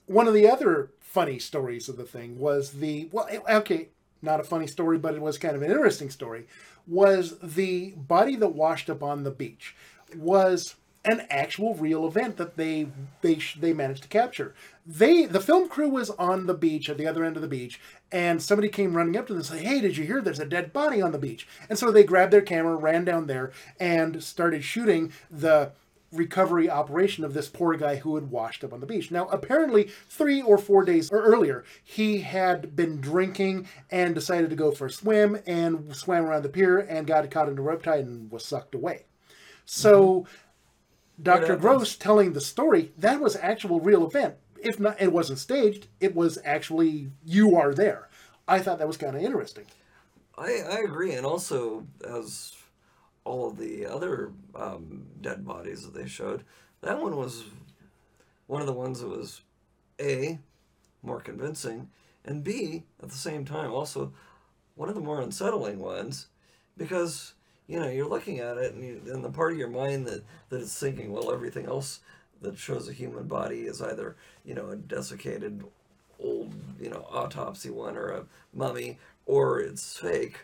one 0.05 0.27
of 0.27 0.33
the 0.33 0.47
other 0.47 0.91
funny 0.99 1.39
stories 1.39 1.89
of 1.89 1.97
the 1.97 2.03
thing 2.03 2.37
was 2.39 2.71
the 2.73 3.09
well 3.11 3.27
okay 3.49 3.89
not 4.21 4.39
a 4.39 4.43
funny 4.43 4.67
story, 4.67 4.97
but 4.97 5.13
it 5.13 5.21
was 5.21 5.37
kind 5.37 5.55
of 5.55 5.61
an 5.61 5.69
interesting 5.69 6.09
story, 6.09 6.47
was 6.87 7.37
the 7.43 7.91
body 7.91 8.35
that 8.35 8.49
washed 8.49 8.89
up 8.89 9.03
on 9.03 9.23
the 9.23 9.29
beach 9.31 9.75
was 10.15 10.75
an 11.05 11.25
actual 11.29 11.75
real 11.75 12.05
event 12.05 12.37
that 12.37 12.57
they 12.57 12.87
they 13.21 13.39
they 13.59 13.73
managed 13.73 14.03
to 14.03 14.09
capture. 14.09 14.53
They 14.85 15.25
the 15.25 15.39
film 15.39 15.69
crew 15.69 15.89
was 15.89 16.09
on 16.11 16.47
the 16.47 16.53
beach 16.53 16.89
at 16.89 16.97
the 16.97 17.07
other 17.07 17.23
end 17.23 17.35
of 17.35 17.41
the 17.41 17.47
beach, 17.47 17.79
and 18.11 18.41
somebody 18.41 18.69
came 18.69 18.97
running 18.97 19.15
up 19.15 19.27
to 19.27 19.33
them 19.33 19.39
and 19.39 19.45
said, 19.45 19.61
"Hey, 19.61 19.79
did 19.81 19.97
you 19.97 20.05
hear? 20.05 20.21
There's 20.21 20.39
a 20.39 20.45
dead 20.45 20.73
body 20.73 21.01
on 21.01 21.11
the 21.11 21.17
beach." 21.17 21.47
And 21.69 21.77
so 21.77 21.91
they 21.91 22.03
grabbed 22.03 22.33
their 22.33 22.41
camera, 22.41 22.75
ran 22.75 23.05
down 23.05 23.27
there, 23.27 23.51
and 23.79 24.23
started 24.23 24.63
shooting 24.63 25.13
the 25.29 25.71
recovery 26.11 26.69
operation 26.69 27.23
of 27.23 27.33
this 27.33 27.49
poor 27.49 27.75
guy 27.75 27.97
who 27.97 28.15
had 28.15 28.31
washed 28.31 28.63
up 28.63 28.73
on 28.73 28.79
the 28.79 28.85
beach. 28.85 29.11
Now, 29.11 29.27
apparently, 29.27 29.89
three 30.09 30.41
or 30.41 30.57
four 30.57 30.83
days 30.83 31.11
earlier, 31.11 31.63
he 31.83 32.21
had 32.21 32.75
been 32.75 33.01
drinking 33.01 33.67
and 33.91 34.15
decided 34.15 34.49
to 34.49 34.55
go 34.55 34.71
for 34.71 34.87
a 34.87 34.91
swim 34.91 35.37
and 35.45 35.95
swam 35.95 36.25
around 36.25 36.43
the 36.43 36.49
pier 36.49 36.79
and 36.79 37.07
got 37.07 37.29
caught 37.29 37.49
in 37.49 37.57
a 37.57 37.61
rope 37.61 37.83
tide 37.83 38.05
and 38.05 38.31
was 38.31 38.45
sucked 38.45 38.75
away. 38.75 39.05
So, 39.65 40.21
mm-hmm. 40.21 40.29
Dr. 41.21 41.55
Gross 41.55 41.95
telling 41.95 42.33
the 42.33 42.41
story, 42.41 42.91
that 42.97 43.21
was 43.21 43.35
actual 43.37 43.79
real 43.79 44.05
event. 44.05 44.35
If 44.61 44.79
not, 44.79 45.01
it 45.01 45.11
wasn't 45.13 45.39
staged. 45.39 45.87
It 45.99 46.15
was 46.15 46.37
actually 46.43 47.11
you 47.23 47.55
are 47.55 47.73
there. 47.73 48.09
I 48.47 48.59
thought 48.59 48.79
that 48.79 48.87
was 48.87 48.97
kind 48.97 49.15
of 49.15 49.21
interesting. 49.21 49.65
I, 50.37 50.61
I 50.69 50.79
agree, 50.79 51.13
and 51.13 51.25
also 51.25 51.87
as 52.07 52.53
all 53.23 53.47
of 53.47 53.57
the 53.57 53.85
other 53.85 54.31
um, 54.53 55.05
dead 55.21 55.45
bodies 55.45 55.83
that 55.83 55.93
they 55.93 56.07
showed, 56.07 56.43
that 56.81 57.01
one 57.01 57.15
was 57.15 57.45
one 58.47 58.61
of 58.61 58.67
the 58.67 58.73
ones 58.73 58.99
that 58.99 59.07
was 59.07 59.41
a 59.99 60.39
more 61.01 61.21
convincing, 61.21 61.89
and 62.25 62.43
b 62.43 62.83
at 63.01 63.09
the 63.09 63.15
same 63.15 63.45
time 63.45 63.71
also 63.71 64.13
one 64.75 64.89
of 64.89 64.95
the 64.95 65.01
more 65.01 65.21
unsettling 65.21 65.79
ones, 65.79 66.27
because 66.75 67.34
you 67.67 67.79
know 67.79 67.89
you're 67.89 68.07
looking 68.07 68.39
at 68.39 68.57
it 68.57 68.73
and, 68.73 68.83
you, 68.83 69.01
and 69.13 69.23
the 69.23 69.29
part 69.29 69.53
of 69.53 69.57
your 69.57 69.69
mind 69.69 70.07
that 70.07 70.23
that 70.49 70.61
is 70.61 70.77
thinking, 70.77 71.11
well, 71.11 71.31
everything 71.31 71.65
else 71.65 71.99
that 72.41 72.57
shows 72.57 72.87
a 72.87 72.93
human 72.93 73.27
body 73.27 73.61
is 73.61 73.81
either 73.81 74.15
you 74.43 74.53
know 74.53 74.69
a 74.69 74.75
desiccated 74.75 75.63
old 76.19 76.53
you 76.79 76.89
know 76.89 77.05
autopsy 77.11 77.69
one 77.69 77.97
or 77.97 78.09
a 78.09 78.25
mummy 78.53 78.97
or 79.25 79.59
it's 79.59 79.97
fake. 79.97 80.39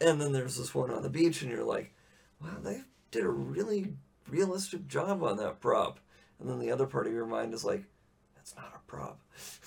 And 0.00 0.20
then 0.20 0.32
there's 0.32 0.56
this 0.56 0.74
one 0.74 0.90
on 0.90 1.02
the 1.02 1.10
beach 1.10 1.42
and 1.42 1.50
you're 1.50 1.64
like 1.64 1.92
wow 2.40 2.58
they 2.62 2.82
did 3.10 3.24
a 3.24 3.28
really 3.28 3.94
realistic 4.28 4.88
job 4.88 5.22
on 5.22 5.36
that 5.36 5.60
prop. 5.60 6.00
And 6.40 6.50
then 6.50 6.58
the 6.58 6.72
other 6.72 6.86
part 6.86 7.06
of 7.06 7.12
your 7.12 7.26
mind 7.26 7.54
is 7.54 7.64
like 7.64 7.84
that's 8.34 8.56
not 8.56 8.72
a 8.74 8.90
prop. 8.90 9.20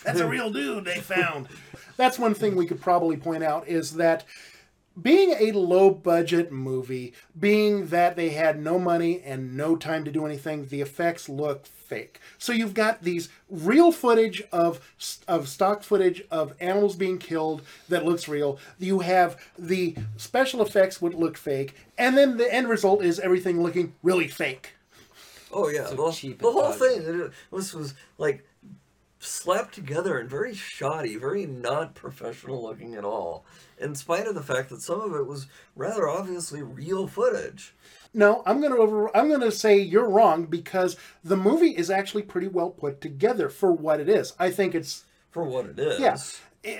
That's 0.03 0.19
a 0.19 0.27
real 0.27 0.51
dude 0.51 0.83
they 0.85 0.99
found. 0.99 1.47
That's 1.97 2.19
one 2.19 2.33
thing 2.33 2.55
we 2.55 2.65
could 2.65 2.81
probably 2.81 3.15
point 3.15 3.43
out 3.43 3.67
is 3.69 3.93
that 3.93 4.25
being 5.01 5.31
a 5.39 5.51
low 5.51 5.89
budget 5.89 6.51
movie, 6.51 7.13
being 7.37 7.87
that 7.87 8.15
they 8.15 8.29
had 8.29 8.61
no 8.61 8.79
money 8.79 9.21
and 9.21 9.55
no 9.57 9.75
time 9.75 10.05
to 10.05 10.11
do 10.11 10.25
anything, 10.25 10.67
the 10.67 10.81
effects 10.81 11.27
look 11.27 11.65
fake. 11.65 12.19
So 12.37 12.53
you've 12.53 12.73
got 12.73 13.03
these 13.03 13.29
real 13.49 13.91
footage 13.91 14.41
of 14.51 14.79
of 15.27 15.47
stock 15.47 15.83
footage 15.83 16.23
of 16.31 16.53
animals 16.59 16.95
being 16.95 17.17
killed 17.17 17.61
that 17.89 18.05
looks 18.05 18.27
real. 18.27 18.57
You 18.79 18.99
have 18.99 19.37
the 19.57 19.95
special 20.17 20.61
effects 20.61 21.01
would 21.01 21.13
look 21.13 21.37
fake, 21.37 21.75
and 21.97 22.17
then 22.17 22.37
the 22.37 22.51
end 22.53 22.69
result 22.69 23.03
is 23.03 23.19
everything 23.19 23.61
looking 23.61 23.93
really 24.01 24.27
fake. 24.27 24.71
oh 25.51 25.69
yeah 25.69 25.85
So 25.85 25.95
the, 25.95 26.11
cheap 26.11 26.39
the 26.39 26.51
whole 26.51 26.71
thing 26.71 27.01
it 27.03 27.31
was 27.51 27.73
was 27.73 27.93
like 28.17 28.45
slapped 29.25 29.73
together 29.73 30.17
and 30.17 30.29
very 30.29 30.53
shoddy 30.53 31.15
very 31.17 31.45
not 31.45 31.95
professional 31.95 32.63
looking 32.63 32.95
at 32.95 33.03
all 33.03 33.45
in 33.79 33.95
spite 33.95 34.27
of 34.27 34.35
the 34.35 34.43
fact 34.43 34.69
that 34.69 34.81
some 34.81 35.01
of 35.01 35.13
it 35.13 35.25
was 35.27 35.47
rather 35.75 36.07
obviously 36.07 36.61
real 36.61 37.07
footage 37.07 37.73
No, 38.13 38.43
I'm 38.45 38.61
gonna 38.61 38.77
over. 38.77 39.15
I'm 39.15 39.29
gonna 39.29 39.51
say 39.51 39.77
you're 39.77 40.09
wrong 40.09 40.45
because 40.45 40.95
the 41.23 41.35
movie 41.35 41.75
is 41.75 41.89
actually 41.89 42.23
pretty 42.23 42.47
well 42.47 42.69
put 42.69 43.01
together 43.01 43.49
for 43.49 43.73
what 43.73 43.99
it 43.99 44.07
is. 44.07 44.33
I 44.39 44.51
think 44.51 44.73
it's 44.73 45.03
for 45.31 45.43
what 45.43 45.65
it 45.65 45.77
is 45.79 45.99
yeah. 45.99 46.15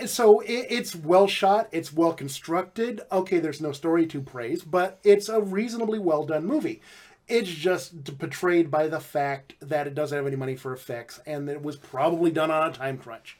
So 0.07 0.41
it's 0.45 0.95
well 0.95 1.27
shot. 1.27 1.67
It's 1.71 1.93
well 1.93 2.13
constructed. 2.13 3.01
Okay, 3.11 3.37
there's 3.39 3.61
no 3.61 3.71
story 3.71 4.07
to 4.07 4.21
praise, 4.21 4.63
but 4.63 4.99
it's 5.03 5.29
a 5.29 5.41
reasonably 5.41 5.99
well 5.99 6.25
done 6.25 6.45
movie. 6.45 6.81
It's 7.27 7.49
just 7.49 8.17
portrayed 8.19 8.69
by 8.69 8.87
the 8.87 8.99
fact 8.99 9.55
that 9.59 9.87
it 9.87 9.95
doesn't 9.95 10.15
have 10.15 10.27
any 10.27 10.35
money 10.35 10.55
for 10.55 10.73
effects 10.73 11.19
and 11.25 11.47
that 11.47 11.53
it 11.53 11.63
was 11.63 11.75
probably 11.75 12.31
done 12.31 12.51
on 12.51 12.69
a 12.69 12.73
time 12.73 12.97
crunch. 12.97 13.37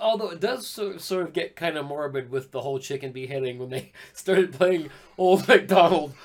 Although 0.00 0.30
it 0.30 0.40
does 0.40 0.66
sort 0.66 1.00
sort 1.00 1.24
of 1.24 1.32
get 1.32 1.56
kind 1.56 1.78
of 1.78 1.86
morbid 1.86 2.30
with 2.30 2.50
the 2.50 2.60
whole 2.60 2.78
chicken 2.78 3.10
beheading 3.12 3.58
when 3.58 3.70
they 3.70 3.92
started 4.12 4.52
playing 4.52 4.90
Old 5.16 5.46
MacDonald. 5.48 6.14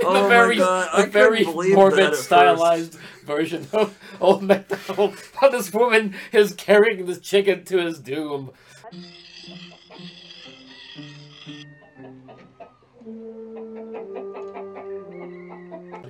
Oh 0.00 0.14
the 0.14 0.22
my 0.22 0.28
very, 0.28 0.56
God, 0.56 0.88
I 0.92 1.02
the 1.02 1.10
very 1.10 1.38
couldn't 1.38 1.52
believe 1.52 1.70
that 1.70 1.76
morbid, 1.76 2.00
at 2.00 2.16
stylized 2.16 2.98
version 3.24 3.66
of 3.72 3.96
Old 4.20 4.42
MacDonald. 4.42 5.16
How 5.40 5.48
this 5.48 5.72
woman 5.72 6.14
is 6.32 6.54
carrying 6.54 7.06
this 7.06 7.20
chicken 7.20 7.64
to 7.66 7.78
his 7.78 7.98
doom. 7.98 8.52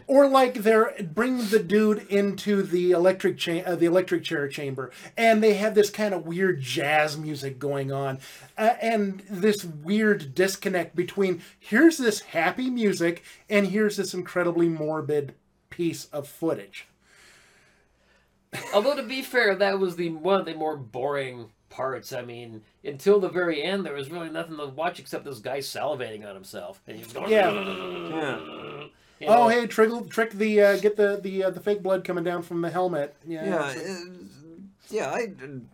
Or 0.08 0.26
like 0.26 0.54
they're 0.54 0.94
bring 1.02 1.36
the 1.50 1.58
dude 1.58 2.06
into 2.08 2.62
the 2.62 2.92
electric 2.92 3.36
cha- 3.36 3.60
uh, 3.60 3.76
the 3.76 3.84
electric 3.84 4.24
chair 4.24 4.48
chamber, 4.48 4.90
and 5.18 5.42
they 5.42 5.54
have 5.54 5.74
this 5.74 5.90
kind 5.90 6.14
of 6.14 6.26
weird 6.26 6.62
jazz 6.62 7.18
music 7.18 7.58
going 7.58 7.92
on, 7.92 8.18
uh, 8.56 8.74
and 8.80 9.22
this 9.28 9.64
weird 9.64 10.34
disconnect 10.34 10.96
between 10.96 11.42
here's 11.58 11.98
this 11.98 12.20
happy 12.20 12.70
music 12.70 13.22
and 13.50 13.66
here's 13.66 13.98
this 13.98 14.14
incredibly 14.14 14.66
morbid 14.66 15.34
piece 15.68 16.06
of 16.06 16.26
footage. 16.26 16.86
Although 18.72 18.96
to 18.96 19.02
be 19.02 19.20
fair, 19.20 19.54
that 19.56 19.78
was 19.78 19.96
the 19.96 20.08
one 20.08 20.40
of 20.40 20.46
the 20.46 20.54
more 20.54 20.78
boring 20.78 21.50
parts. 21.68 22.14
I 22.14 22.22
mean, 22.22 22.62
until 22.82 23.20
the 23.20 23.28
very 23.28 23.62
end, 23.62 23.84
there 23.84 23.92
was 23.92 24.10
really 24.10 24.30
nothing 24.30 24.56
to 24.56 24.68
watch 24.68 24.98
except 24.98 25.26
this 25.26 25.38
guy 25.38 25.58
salivating 25.58 26.26
on 26.26 26.34
himself, 26.34 26.80
and 26.86 26.96
he 26.96 27.02
was 27.04 27.12
going. 27.12 27.30
Yeah. 27.30 27.50
yeah 27.52 28.77
you 29.20 29.26
Oh, 29.28 29.34
know. 29.44 29.48
hey, 29.48 29.66
trick, 29.66 29.90
trick 30.10 30.30
the 30.32 30.60
uh, 30.62 30.76
get 30.78 30.96
the 30.96 31.20
the 31.22 31.44
uh, 31.44 31.50
the 31.50 31.60
fake 31.60 31.82
blood 31.82 32.04
coming 32.04 32.24
down 32.24 32.42
from 32.42 32.60
the 32.62 32.70
helmet. 32.70 33.14
Yeah, 33.26 33.44
Yeah, 33.44 33.70
it- 33.76 34.08
yeah, 34.90 35.12
I 35.12 35.26
didn't, 35.26 35.68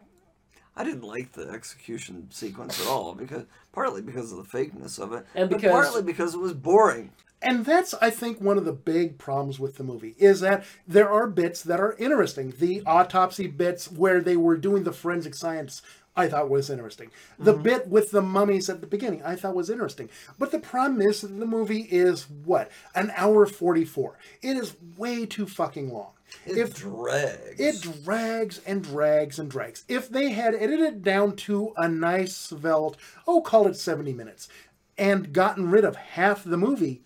I 0.76 0.82
didn't 0.84 1.04
like 1.04 1.32
the 1.32 1.48
execution 1.50 2.28
sequence 2.30 2.80
at 2.80 2.86
all 2.88 3.14
because 3.14 3.44
partly 3.72 4.02
because 4.02 4.32
of 4.32 4.38
the 4.38 4.58
fakeness 4.58 4.98
of 4.98 5.12
it, 5.12 5.24
And 5.34 5.48
but 5.50 5.56
because- 5.60 5.70
partly 5.70 6.02
because 6.02 6.34
it 6.34 6.40
was 6.40 6.52
boring. 6.52 7.10
And 7.42 7.66
that's, 7.66 7.92
I 8.00 8.08
think, 8.08 8.40
one 8.40 8.56
of 8.56 8.64
the 8.64 8.72
big 8.72 9.18
problems 9.18 9.60
with 9.60 9.76
the 9.76 9.84
movie 9.84 10.14
is 10.16 10.40
that 10.40 10.64
there 10.88 11.10
are 11.10 11.28
bits 11.28 11.62
that 11.64 11.78
are 11.78 11.94
interesting. 11.98 12.54
The 12.58 12.82
autopsy 12.86 13.48
bits 13.48 13.92
where 13.92 14.22
they 14.22 14.34
were 14.36 14.56
doing 14.56 14.84
the 14.84 14.94
forensic 14.94 15.34
science, 15.34 15.82
I 16.16 16.28
thought 16.28 16.48
was 16.48 16.70
interesting. 16.70 17.10
The 17.38 17.52
mm-hmm. 17.52 17.62
bit 17.62 17.88
with 17.88 18.10
the 18.10 18.22
mummies 18.22 18.70
at 18.70 18.80
the 18.80 18.86
beginning, 18.86 19.22
I 19.24 19.34
thought 19.34 19.54
was 19.54 19.70
interesting. 19.70 20.08
But 20.38 20.52
the 20.52 20.60
problem 20.60 21.02
is 21.02 21.22
that 21.22 21.38
the 21.38 21.46
movie 21.46 21.88
is 21.90 22.28
what 22.28 22.70
an 22.94 23.12
hour 23.16 23.46
forty-four. 23.46 24.16
It 24.40 24.56
is 24.56 24.76
way 24.96 25.26
too 25.26 25.46
fucking 25.46 25.92
long. 25.92 26.12
It 26.46 26.58
if 26.58 26.74
drags. 26.74 27.60
it 27.60 27.80
drags 27.82 28.60
and 28.66 28.82
drags 28.82 29.38
and 29.38 29.50
drags. 29.50 29.84
If 29.88 30.08
they 30.08 30.30
had 30.30 30.54
edited 30.54 30.80
it 30.80 31.02
down 31.02 31.36
to 31.36 31.72
a 31.76 31.88
nice 31.88 32.36
svelte, 32.36 32.96
oh, 33.26 33.40
call 33.40 33.66
it 33.66 33.76
70 33.76 34.12
minutes, 34.12 34.48
and 34.96 35.32
gotten 35.32 35.70
rid 35.70 35.84
of 35.84 35.96
half 35.96 36.44
the 36.44 36.56
movie, 36.56 37.02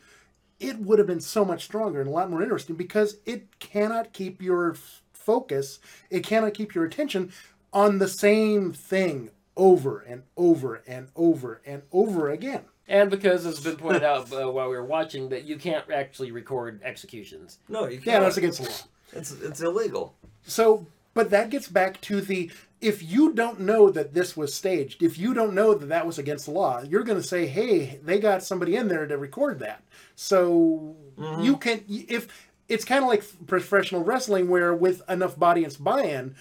it 0.60 0.78
would 0.78 0.98
have 0.98 1.06
been 1.06 1.20
so 1.20 1.44
much 1.44 1.64
stronger 1.64 2.00
and 2.00 2.08
a 2.08 2.12
lot 2.12 2.30
more 2.30 2.42
interesting 2.42 2.76
because 2.76 3.18
it 3.26 3.58
cannot 3.58 4.12
keep 4.12 4.42
your 4.42 4.76
focus, 5.12 5.78
it 6.10 6.24
cannot 6.24 6.54
keep 6.54 6.74
your 6.74 6.84
attention 6.84 7.32
on 7.72 7.98
the 7.98 8.08
same 8.08 8.72
thing 8.72 9.30
over 9.56 10.00
and 10.00 10.22
over 10.36 10.82
and 10.86 11.08
over 11.16 11.60
and 11.66 11.82
over 11.92 12.30
again. 12.30 12.64
And 12.86 13.10
because 13.10 13.44
it's 13.44 13.60
been 13.60 13.76
pointed 13.76 14.04
out 14.04 14.32
uh, 14.32 14.50
while 14.50 14.70
we 14.70 14.76
were 14.76 14.84
watching 14.84 15.28
that 15.28 15.44
you 15.44 15.56
can't 15.56 15.90
actually 15.90 16.30
record 16.30 16.80
executions. 16.82 17.58
no, 17.68 17.86
you 17.86 17.96
can't. 17.96 18.06
Yeah, 18.06 18.20
that's 18.20 18.36
against 18.36 18.62
the 18.62 18.68
law. 18.68 18.76
It's 19.12 19.32
it's 19.32 19.60
illegal. 19.60 20.14
So, 20.42 20.86
but 21.14 21.30
that 21.30 21.50
gets 21.50 21.68
back 21.68 22.00
to 22.02 22.20
the 22.20 22.50
if 22.80 23.02
you 23.02 23.32
don't 23.32 23.60
know 23.60 23.90
that 23.90 24.14
this 24.14 24.36
was 24.36 24.54
staged, 24.54 25.02
if 25.02 25.18
you 25.18 25.34
don't 25.34 25.54
know 25.54 25.74
that 25.74 25.86
that 25.86 26.06
was 26.06 26.18
against 26.18 26.46
the 26.46 26.52
law, 26.52 26.82
you're 26.82 27.02
going 27.02 27.20
to 27.20 27.26
say, 27.26 27.46
"Hey, 27.46 27.98
they 28.02 28.18
got 28.18 28.42
somebody 28.42 28.76
in 28.76 28.88
there 28.88 29.06
to 29.06 29.18
record 29.18 29.58
that." 29.58 29.82
So 30.14 30.96
you 31.40 31.56
can 31.56 31.82
if 31.88 32.28
it's 32.68 32.84
kind 32.84 33.02
of 33.02 33.08
like 33.08 33.24
professional 33.46 34.04
wrestling 34.04 34.48
where 34.48 34.74
with 34.74 35.02
enough 35.08 35.40
audience 35.42 35.76
buy-in, 35.76 36.36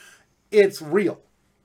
it's 0.51 0.81
real. 0.81 1.19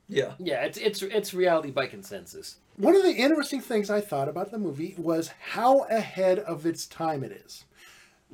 Yeah. 0.08 0.32
Yeah, 0.38 0.62
it's 0.64 0.78
it's 0.78 1.02
it's 1.02 1.32
reality 1.34 1.70
by 1.70 1.86
consensus. 1.86 2.56
One 2.76 2.96
of 2.96 3.02
the 3.02 3.12
interesting 3.14 3.60
things 3.60 3.90
I 3.90 4.00
thought 4.00 4.28
about 4.28 4.50
the 4.50 4.58
movie 4.58 4.94
was 4.98 5.30
how 5.52 5.80
ahead 5.84 6.38
of 6.38 6.66
its 6.66 6.86
time 6.86 7.22
it 7.22 7.32
is. 7.44 7.64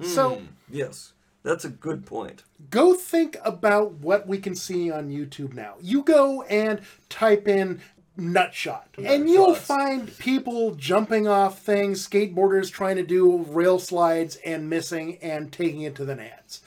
So 0.02 0.36
hmm, 0.36 0.44
Yes. 0.70 1.12
That's 1.44 1.64
a 1.64 1.68
good 1.70 2.04
point. 2.04 2.42
go 2.68 2.94
think 2.94 3.36
about 3.44 3.92
what 3.92 4.26
we 4.26 4.38
can 4.38 4.54
see 4.54 4.90
on 4.90 5.08
YouTube 5.08 5.54
now. 5.54 5.74
You 5.80 6.02
go 6.02 6.42
and 6.42 6.80
type 7.08 7.46
in 7.48 7.80
nutshot. 8.18 8.82
and 8.98 9.28
you'll 9.30 9.54
shots. 9.54 9.66
find 9.66 10.18
people 10.18 10.74
jumping 10.74 11.28
off 11.28 11.60
things, 11.60 12.06
skateboarders 12.06 12.70
trying 12.70 12.96
to 12.96 13.04
do 13.04 13.38
rail 13.48 13.78
slides 13.78 14.36
and 14.44 14.68
missing 14.68 15.18
and 15.22 15.52
taking 15.52 15.82
it 15.82 15.94
to 15.94 16.04
the 16.04 16.14
nads. 16.16 16.60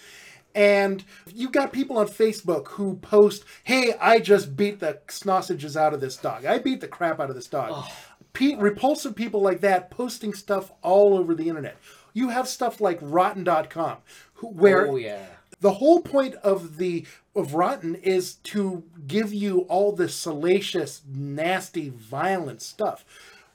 And 0.53 1.03
you've 1.34 1.51
got 1.51 1.72
people 1.74 1.98
on 1.98 2.08
Facebook 2.08 2.67
who 2.70 2.96
post, 2.98 3.43
hey, 3.63 3.93
I 4.00 4.20
just 4.20 4.55
beat 4.55 4.79
the 4.79 5.00
sausages 5.10 5.77
out 5.77 5.93
of 5.93 6.01
this 6.01 6.17
dog. 6.17 6.46
I 6.46 6.60
beat 6.60 6.81
the 6.81 6.88
crap 6.88 7.20
out 7.20 7.29
of 7.29 7.36
this 7.36 7.48
dog. 7.48 7.86
Pe- 8.34 8.55
repulsive 8.55 9.15
people 9.15 9.41
like 9.41 9.62
that 9.62 9.89
posting 9.89 10.34
stuff 10.34 10.72
all 10.81 11.17
over 11.17 11.34
the 11.36 11.50
internet. 11.50 11.77
You 12.13 12.29
have 12.29 12.48
stuff 12.48 12.81
like 12.81 13.00
rotten.com, 13.01 13.98
who, 14.36 14.48
where 14.48 14.88
Oh 14.88 14.96
yeah. 14.98 15.25
the 15.62 15.74
whole 15.74 16.01
point 16.01 16.36
of 16.36 16.77
the 16.77 17.05
of 17.36 17.53
rotten 17.53 17.96
is 17.96 18.34
to 18.36 18.84
give 19.08 19.34
you 19.34 19.60
all 19.70 19.93
this 19.93 20.13
salacious 20.13 21.01
nasty 21.08 21.88
violent 21.88 22.62
stuff 22.62 23.05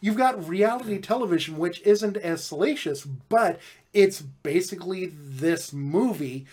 you've 0.00 0.16
got 0.16 0.48
reality 0.48 0.98
television 0.98 1.58
which 1.58 1.82
isn't 1.82 2.16
as 2.16 2.42
salacious 2.42 3.04
but 3.04 3.60
it's 3.92 4.22
basically 4.22 5.12
this 5.14 5.74
movie 5.74 6.46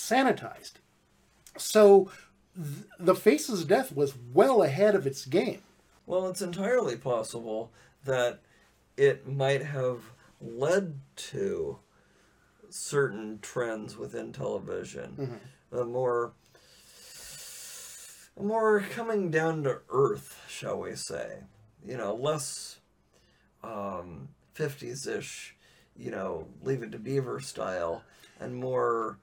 sanitized 0.00 0.74
so 1.56 2.10
th- 2.54 2.86
the 2.98 3.14
faces 3.14 3.62
of 3.62 3.68
death 3.68 3.92
was 3.92 4.14
well 4.32 4.62
ahead 4.62 4.94
of 4.94 5.06
its 5.06 5.24
game 5.26 5.62
Well, 6.06 6.28
it's 6.28 6.42
entirely 6.42 6.96
possible 6.96 7.70
that 8.04 8.40
it 8.96 9.26
might 9.28 9.62
have 9.62 10.00
led 10.40 11.00
to 11.30 11.78
certain 12.70 13.38
trends 13.42 13.96
within 13.96 14.32
television. 14.32 15.40
A 15.72 15.84
more 15.84 16.32
more 18.40 18.80
coming 18.80 19.30
down 19.30 19.62
to 19.64 19.80
earth, 19.90 20.40
shall 20.48 20.80
we 20.80 20.94
say. 20.96 21.44
You 21.86 21.96
know, 21.96 22.14
less 22.14 22.78
um 23.62 24.28
50s-ish, 24.54 25.56
you 25.96 26.10
know, 26.10 26.46
leave 26.62 26.82
it 26.82 26.92
to 26.92 26.98
beaver 26.98 27.40
style 27.40 28.02
and 28.38 28.54
more 28.56 29.18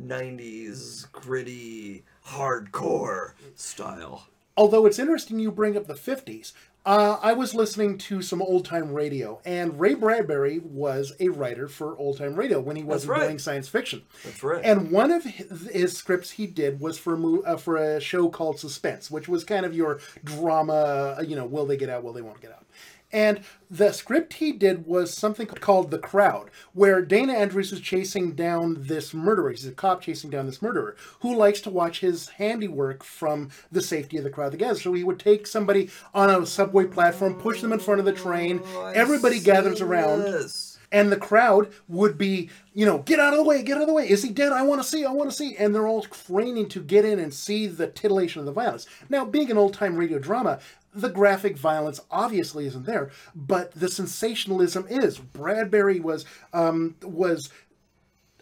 90s 0.00 1.10
gritty 1.12 2.04
hardcore 2.26 3.32
style. 3.54 4.26
although 4.56 4.86
it's 4.86 4.98
interesting 4.98 5.38
you 5.38 5.50
bring 5.50 5.76
up 5.76 5.86
the 5.86 5.94
50s 5.94 6.52
uh, 6.84 7.18
i 7.22 7.32
was 7.32 7.54
listening 7.54 7.96
to 7.98 8.20
some 8.22 8.42
old 8.42 8.64
time 8.64 8.92
radio 8.92 9.40
and 9.44 9.78
ray 9.80 9.94
bradbury 9.94 10.58
was 10.58 11.12
a 11.20 11.28
writer 11.28 11.66
for 11.68 11.96
old 11.98 12.18
time 12.18 12.34
radio 12.34 12.60
when 12.60 12.76
he 12.76 12.82
wasn't 12.82 13.10
right. 13.10 13.22
doing 13.22 13.38
science 13.38 13.68
fiction 13.68 14.02
That's 14.24 14.42
right. 14.42 14.64
and 14.64 14.90
one 14.90 15.10
of 15.10 15.24
his, 15.24 15.68
his 15.68 15.96
scripts 15.96 16.32
he 16.32 16.46
did 16.46 16.80
was 16.80 16.98
for 16.98 17.14
a, 17.14 17.18
mo- 17.18 17.42
uh, 17.46 17.56
for 17.56 17.76
a 17.76 18.00
show 18.00 18.28
called 18.28 18.58
suspense 18.60 19.10
which 19.10 19.28
was 19.28 19.44
kind 19.44 19.64
of 19.66 19.74
your 19.74 19.98
drama 20.24 21.16
uh, 21.18 21.22
you 21.26 21.36
know 21.36 21.44
will 21.46 21.66
they 21.66 21.76
get 21.76 21.88
out 21.88 22.04
will 22.04 22.12
they 22.12 22.22
won't 22.22 22.40
get 22.40 22.52
out 22.52 22.64
and 23.12 23.40
the 23.70 23.92
script 23.92 24.34
he 24.34 24.52
did 24.52 24.86
was 24.86 25.12
something 25.12 25.46
called 25.46 25.90
The 25.90 25.98
Crowd, 25.98 26.50
where 26.72 27.02
Dana 27.02 27.32
Andrews 27.32 27.72
is 27.72 27.80
chasing 27.80 28.32
down 28.32 28.76
this 28.80 29.12
murderer. 29.14 29.50
He's 29.50 29.66
a 29.66 29.72
cop 29.72 30.00
chasing 30.02 30.30
down 30.30 30.46
this 30.46 30.62
murderer 30.62 30.96
who 31.20 31.34
likes 31.34 31.60
to 31.62 31.70
watch 31.70 32.00
his 32.00 32.28
handiwork 32.30 33.02
from 33.02 33.50
the 33.72 33.82
safety 33.82 34.18
of 34.18 34.24
the 34.24 34.30
crowd 34.30 34.52
together. 34.52 34.78
So 34.78 34.92
he 34.92 35.04
would 35.04 35.18
take 35.18 35.46
somebody 35.46 35.90
on 36.14 36.30
a 36.30 36.46
subway 36.46 36.84
platform, 36.86 37.34
push 37.34 37.60
them 37.60 37.72
in 37.72 37.78
front 37.80 38.00
of 38.00 38.06
the 38.06 38.12
train. 38.12 38.60
Oh, 38.64 38.86
Everybody 38.86 39.40
gathers 39.40 39.80
around. 39.80 40.22
this. 40.22 40.65
And 40.92 41.10
the 41.10 41.16
crowd 41.16 41.72
would 41.88 42.16
be, 42.16 42.50
you 42.74 42.86
know, 42.86 42.98
get 42.98 43.20
out 43.20 43.32
of 43.32 43.38
the 43.38 43.44
way, 43.44 43.62
get 43.62 43.76
out 43.76 43.82
of 43.82 43.88
the 43.88 43.94
way. 43.94 44.08
Is 44.08 44.22
he 44.22 44.30
dead? 44.30 44.52
I 44.52 44.62
want 44.62 44.82
to 44.82 44.88
see, 44.88 45.04
I 45.04 45.10
want 45.10 45.30
to 45.30 45.36
see. 45.36 45.56
And 45.56 45.74
they're 45.74 45.88
all 45.88 46.04
craning 46.04 46.68
to 46.70 46.80
get 46.80 47.04
in 47.04 47.18
and 47.18 47.32
see 47.32 47.66
the 47.66 47.88
titillation 47.88 48.40
of 48.40 48.46
the 48.46 48.52
violence. 48.52 48.86
Now, 49.08 49.24
being 49.24 49.50
an 49.50 49.58
old 49.58 49.74
time 49.74 49.96
radio 49.96 50.18
drama, 50.18 50.60
the 50.94 51.10
graphic 51.10 51.58
violence 51.58 52.00
obviously 52.10 52.66
isn't 52.66 52.86
there, 52.86 53.10
but 53.34 53.72
the 53.72 53.88
sensationalism 53.88 54.86
is. 54.88 55.18
Bradbury 55.18 56.00
was 56.00 56.24
um, 56.52 56.96
was 57.02 57.50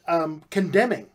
um, 0.07 0.42
condemning 0.51 1.09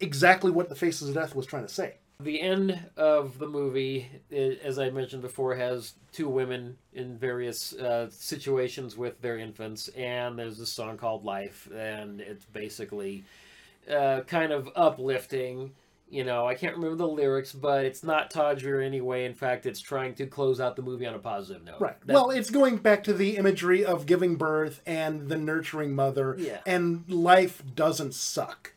exactly 0.00 0.50
what 0.50 0.68
the 0.68 0.74
Faces 0.74 1.08
of 1.08 1.14
Death 1.14 1.34
was 1.34 1.46
trying 1.46 1.66
to 1.66 1.72
say. 1.72 1.94
The 2.20 2.40
end 2.40 2.78
of 2.96 3.38
the 3.38 3.46
movie, 3.48 4.08
as 4.32 4.78
I 4.78 4.88
mentioned 4.90 5.22
before, 5.22 5.56
has 5.56 5.94
two 6.12 6.28
women 6.28 6.78
in 6.92 7.18
various 7.18 7.74
uh, 7.74 8.08
situations 8.10 8.96
with 8.96 9.20
their 9.20 9.36
infants, 9.36 9.88
and 9.88 10.38
there's 10.38 10.60
a 10.60 10.66
song 10.66 10.96
called 10.96 11.24
"Life," 11.24 11.68
and 11.74 12.20
it's 12.20 12.44
basically 12.44 13.24
uh, 13.90 14.20
kind 14.28 14.52
of 14.52 14.68
uplifting. 14.76 15.72
You 16.08 16.22
know, 16.22 16.46
I 16.46 16.54
can't 16.54 16.76
remember 16.76 16.96
the 16.96 17.08
lyrics, 17.08 17.52
but 17.52 17.84
it's 17.84 18.04
not 18.04 18.30
tawdry 18.30 18.86
anyway. 18.86 19.24
In 19.24 19.34
fact, 19.34 19.66
it's 19.66 19.80
trying 19.80 20.14
to 20.14 20.26
close 20.26 20.60
out 20.60 20.76
the 20.76 20.82
movie 20.82 21.06
on 21.06 21.14
a 21.14 21.18
positive 21.18 21.64
note. 21.64 21.80
Right. 21.80 21.96
That- 22.06 22.14
well, 22.14 22.30
it's 22.30 22.50
going 22.50 22.76
back 22.76 23.02
to 23.04 23.12
the 23.12 23.36
imagery 23.36 23.84
of 23.84 24.06
giving 24.06 24.36
birth 24.36 24.80
and 24.86 25.28
the 25.28 25.36
nurturing 25.36 25.92
mother, 25.96 26.36
Yeah. 26.38 26.60
and 26.64 27.04
life 27.10 27.62
doesn't 27.74 28.14
suck. 28.14 28.74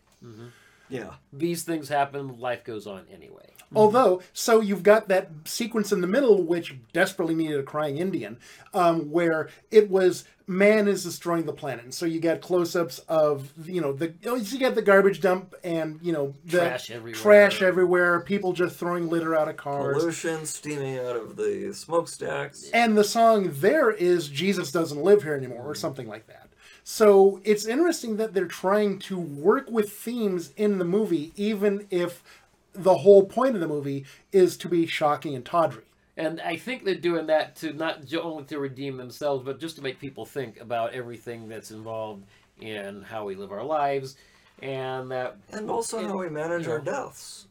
Yeah. 0.89 1.13
these 1.33 1.63
things 1.63 1.89
happen. 1.89 2.39
Life 2.39 2.63
goes 2.63 2.87
on 2.87 3.05
anyway. 3.11 3.53
Although, 3.75 4.21
so 4.31 4.61
you've 4.61 4.83
got 4.83 5.09
that 5.09 5.29
sequence 5.43 5.91
in 5.91 5.99
the 5.99 6.07
middle, 6.07 6.41
which 6.41 6.75
desperately 6.93 7.35
needed 7.35 7.59
a 7.59 7.63
crying 7.63 7.97
Indian, 7.97 8.37
um, 8.73 9.11
where 9.11 9.49
it 9.71 9.89
was 9.89 10.23
man 10.47 10.87
is 10.87 11.03
destroying 11.03 11.45
the 11.45 11.51
planet. 11.51 11.83
And 11.83 11.93
so 11.93 12.05
you 12.05 12.21
got 12.21 12.39
close-ups 12.39 12.99
of 13.09 13.51
you 13.67 13.81
know 13.81 13.91
the 13.91 14.13
oh, 14.25 14.35
you 14.35 14.57
got 14.57 14.75
the 14.75 14.81
garbage 14.81 15.19
dump 15.19 15.53
and 15.63 15.99
you 16.01 16.13
know 16.13 16.33
the 16.45 16.59
Trash 16.59 16.91
everywhere. 16.91 17.21
trash 17.21 17.61
everywhere, 17.61 18.21
people 18.21 18.53
just 18.53 18.77
throwing 18.77 19.09
litter 19.09 19.35
out 19.35 19.49
of 19.49 19.57
cars. 19.57 19.97
Pollution 19.97 20.45
steaming 20.45 20.97
out 20.99 21.17
of 21.17 21.35
the 21.35 21.73
smokestacks. 21.73 22.69
And 22.73 22.97
the 22.97 23.03
song 23.03 23.51
there 23.55 23.91
is 23.91 24.29
Jesus 24.29 24.71
doesn't 24.71 25.03
live 25.03 25.23
here 25.23 25.35
anymore, 25.35 25.69
or 25.69 25.75
something 25.75 26.07
like 26.07 26.27
that. 26.27 26.47
So 26.89 27.41
it's 27.43 27.65
interesting 27.65 28.15
that 28.15 28.33
they're 28.33 28.45
trying 28.45 28.99
to 28.99 29.19
work 29.19 29.69
with 29.69 29.91
themes 29.91 30.53
in 30.55 30.77
the 30.77 30.85
movie, 30.85 31.33
even 31.35 31.85
if 31.91 32.23
the 32.71 32.99
whole 32.99 33.25
point 33.25 33.55
of 33.55 33.59
the 33.59 33.67
movie 33.67 34.05
is 34.31 34.55
to 34.55 34.69
be 34.69 34.85
shocking 34.87 35.35
and 35.35 35.43
tawdry. 35.43 35.83
And 36.15 36.39
I 36.39 36.55
think 36.55 36.85
they're 36.85 36.95
doing 36.95 37.27
that 37.27 37.57
to 37.57 37.73
not 37.73 38.05
only 38.15 38.45
to 38.45 38.59
redeem 38.59 38.95
themselves, 38.95 39.43
but 39.43 39.59
just 39.59 39.75
to 39.75 39.81
make 39.81 39.99
people 39.99 40.25
think 40.25 40.61
about 40.61 40.93
everything 40.93 41.49
that's 41.49 41.71
involved 41.71 42.23
in 42.61 43.01
how 43.01 43.25
we 43.25 43.35
live 43.35 43.51
our 43.51 43.65
lives, 43.65 44.15
and 44.61 45.11
that 45.11 45.35
And 45.51 45.69
also 45.69 46.07
how 46.07 46.17
we 46.17 46.29
manage 46.29 46.69
our 46.69 46.79
deaths. 46.79 47.47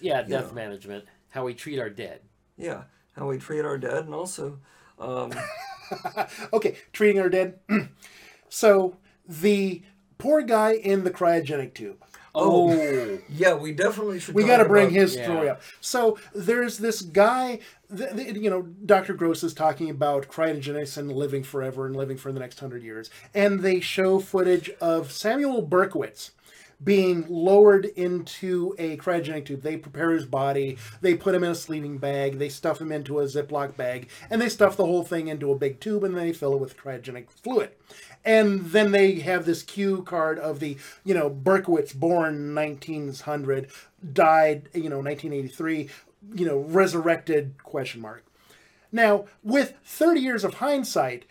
yeah, 0.00 0.22
death 0.22 0.28
Yeah. 0.28 0.52
management, 0.54 1.04
how 1.28 1.44
we 1.44 1.52
treat 1.52 1.78
our 1.78 1.90
dead. 1.90 2.20
Yeah. 2.56 2.84
How 3.14 3.28
we 3.28 3.36
treat 3.36 3.66
our 3.66 3.76
dead 3.76 4.06
and 4.06 4.14
also 4.14 4.58
um, 4.98 5.32
Okay, 6.54 6.78
treating 6.94 7.20
our 7.20 7.28
dead. 7.28 7.58
so 8.54 8.96
the 9.26 9.82
poor 10.16 10.40
guy 10.42 10.74
in 10.74 11.02
the 11.02 11.10
cryogenic 11.10 11.74
tube. 11.74 11.96
Oh, 12.36 12.72
oh. 12.72 13.18
yeah, 13.28 13.54
we 13.54 13.72
definitely 13.72 14.20
should 14.20 14.34
we 14.36 14.44
got 14.44 14.58
to 14.58 14.64
bring 14.64 14.86
about- 14.86 14.94
his 15.00 15.16
yeah. 15.16 15.24
story 15.24 15.48
up. 15.48 15.60
So 15.80 16.18
there's 16.32 16.78
this 16.78 17.02
guy, 17.02 17.58
th- 17.96 18.14
th- 18.14 18.36
you 18.36 18.48
know, 18.50 18.62
Dr. 18.62 19.14
Gross 19.14 19.42
is 19.42 19.54
talking 19.54 19.90
about 19.90 20.28
cryogenics 20.28 20.96
and 20.96 21.10
living 21.10 21.42
forever 21.42 21.84
and 21.84 21.96
living 21.96 22.16
for 22.16 22.30
the 22.32 22.38
next 22.38 22.60
hundred 22.60 22.84
years, 22.84 23.10
and 23.34 23.60
they 23.60 23.80
show 23.80 24.20
footage 24.20 24.70
of 24.80 25.10
Samuel 25.10 25.66
Berkowitz 25.66 26.30
being 26.82 27.26
lowered 27.28 27.84
into 27.84 28.74
a 28.78 28.96
cryogenic 28.96 29.46
tube. 29.46 29.62
They 29.62 29.76
prepare 29.76 30.12
his 30.12 30.26
body, 30.26 30.78
they 31.00 31.14
put 31.14 31.34
him 31.34 31.44
in 31.44 31.50
a 31.50 31.54
sleeping 31.54 31.98
bag, 31.98 32.38
they 32.38 32.48
stuff 32.48 32.80
him 32.80 32.92
into 32.92 33.20
a 33.20 33.24
Ziploc 33.24 33.76
bag, 33.76 34.08
and 34.30 34.40
they 34.40 34.48
stuff 34.48 34.76
the 34.76 34.86
whole 34.86 35.04
thing 35.04 35.28
into 35.28 35.52
a 35.52 35.58
big 35.58 35.80
tube 35.80 36.04
and 36.04 36.16
they 36.16 36.32
fill 36.32 36.54
it 36.54 36.60
with 36.60 36.76
cryogenic 36.76 37.30
fluid. 37.30 37.70
And 38.24 38.66
then 38.66 38.92
they 38.92 39.20
have 39.20 39.44
this 39.44 39.62
cue 39.62 40.02
card 40.02 40.38
of 40.38 40.60
the, 40.60 40.78
you 41.04 41.14
know, 41.14 41.28
Berkowitz, 41.28 41.94
born 41.94 42.54
1900, 42.54 43.70
died, 44.12 44.68
you 44.72 44.88
know, 44.88 45.00
1983, 45.00 45.90
you 46.34 46.46
know, 46.46 46.58
resurrected, 46.58 47.62
question 47.62 48.00
mark. 48.00 48.24
Now, 48.90 49.26
with 49.42 49.74
30 49.84 50.20
years 50.20 50.44
of 50.44 50.54
hindsight, 50.54 51.24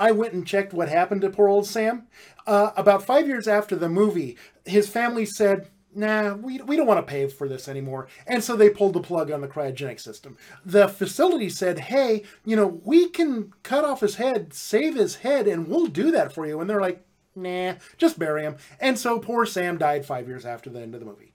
I 0.00 0.12
went 0.12 0.32
and 0.32 0.46
checked 0.46 0.72
what 0.72 0.88
happened 0.88 1.20
to 1.20 1.28
poor 1.28 1.48
old 1.48 1.66
Sam. 1.66 2.06
Uh, 2.46 2.70
about 2.74 3.04
five 3.04 3.28
years 3.28 3.46
after 3.46 3.76
the 3.76 3.90
movie, 3.90 4.38
his 4.64 4.88
family 4.88 5.26
said, 5.26 5.68
nah, 5.94 6.32
we, 6.32 6.58
we 6.62 6.74
don't 6.76 6.86
want 6.86 7.06
to 7.06 7.10
pay 7.10 7.28
for 7.28 7.46
this 7.46 7.68
anymore. 7.68 8.08
And 8.26 8.42
so 8.42 8.56
they 8.56 8.70
pulled 8.70 8.94
the 8.94 9.02
plug 9.02 9.30
on 9.30 9.42
the 9.42 9.48
cryogenic 9.48 10.00
system. 10.00 10.38
The 10.64 10.88
facility 10.88 11.50
said, 11.50 11.78
hey, 11.80 12.22
you 12.46 12.56
know, 12.56 12.80
we 12.82 13.10
can 13.10 13.52
cut 13.62 13.84
off 13.84 14.00
his 14.00 14.14
head, 14.16 14.54
save 14.54 14.94
his 14.94 15.16
head, 15.16 15.46
and 15.46 15.68
we'll 15.68 15.86
do 15.86 16.10
that 16.12 16.32
for 16.32 16.46
you. 16.46 16.60
And 16.60 16.70
they're 16.70 16.80
like, 16.80 17.04
nah, 17.36 17.74
just 17.98 18.18
bury 18.18 18.42
him. 18.42 18.56
And 18.80 18.98
so 18.98 19.18
poor 19.18 19.44
Sam 19.44 19.76
died 19.76 20.06
five 20.06 20.26
years 20.26 20.46
after 20.46 20.70
the 20.70 20.80
end 20.80 20.94
of 20.94 21.00
the 21.00 21.06
movie. 21.06 21.34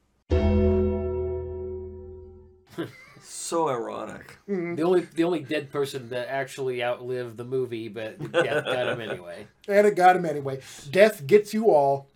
So 3.28 3.70
ironic. 3.70 4.38
the 4.48 4.84
only 4.84 5.02
the 5.02 5.24
only 5.24 5.40
dead 5.40 5.72
person 5.72 6.10
that 6.10 6.28
actually 6.30 6.84
outlived 6.84 7.38
the 7.38 7.44
movie, 7.44 7.88
but 7.88 8.20
death 8.32 8.66
got 8.66 8.88
him 8.88 9.02
anyway. 9.10 9.48
And 9.68 9.88
it 9.88 9.96
got 9.96 10.16
him 10.16 10.26
anyway. 10.26 10.62
Death 10.92 11.26
gets 11.26 11.54
you 11.54 11.72
all. 11.72 12.08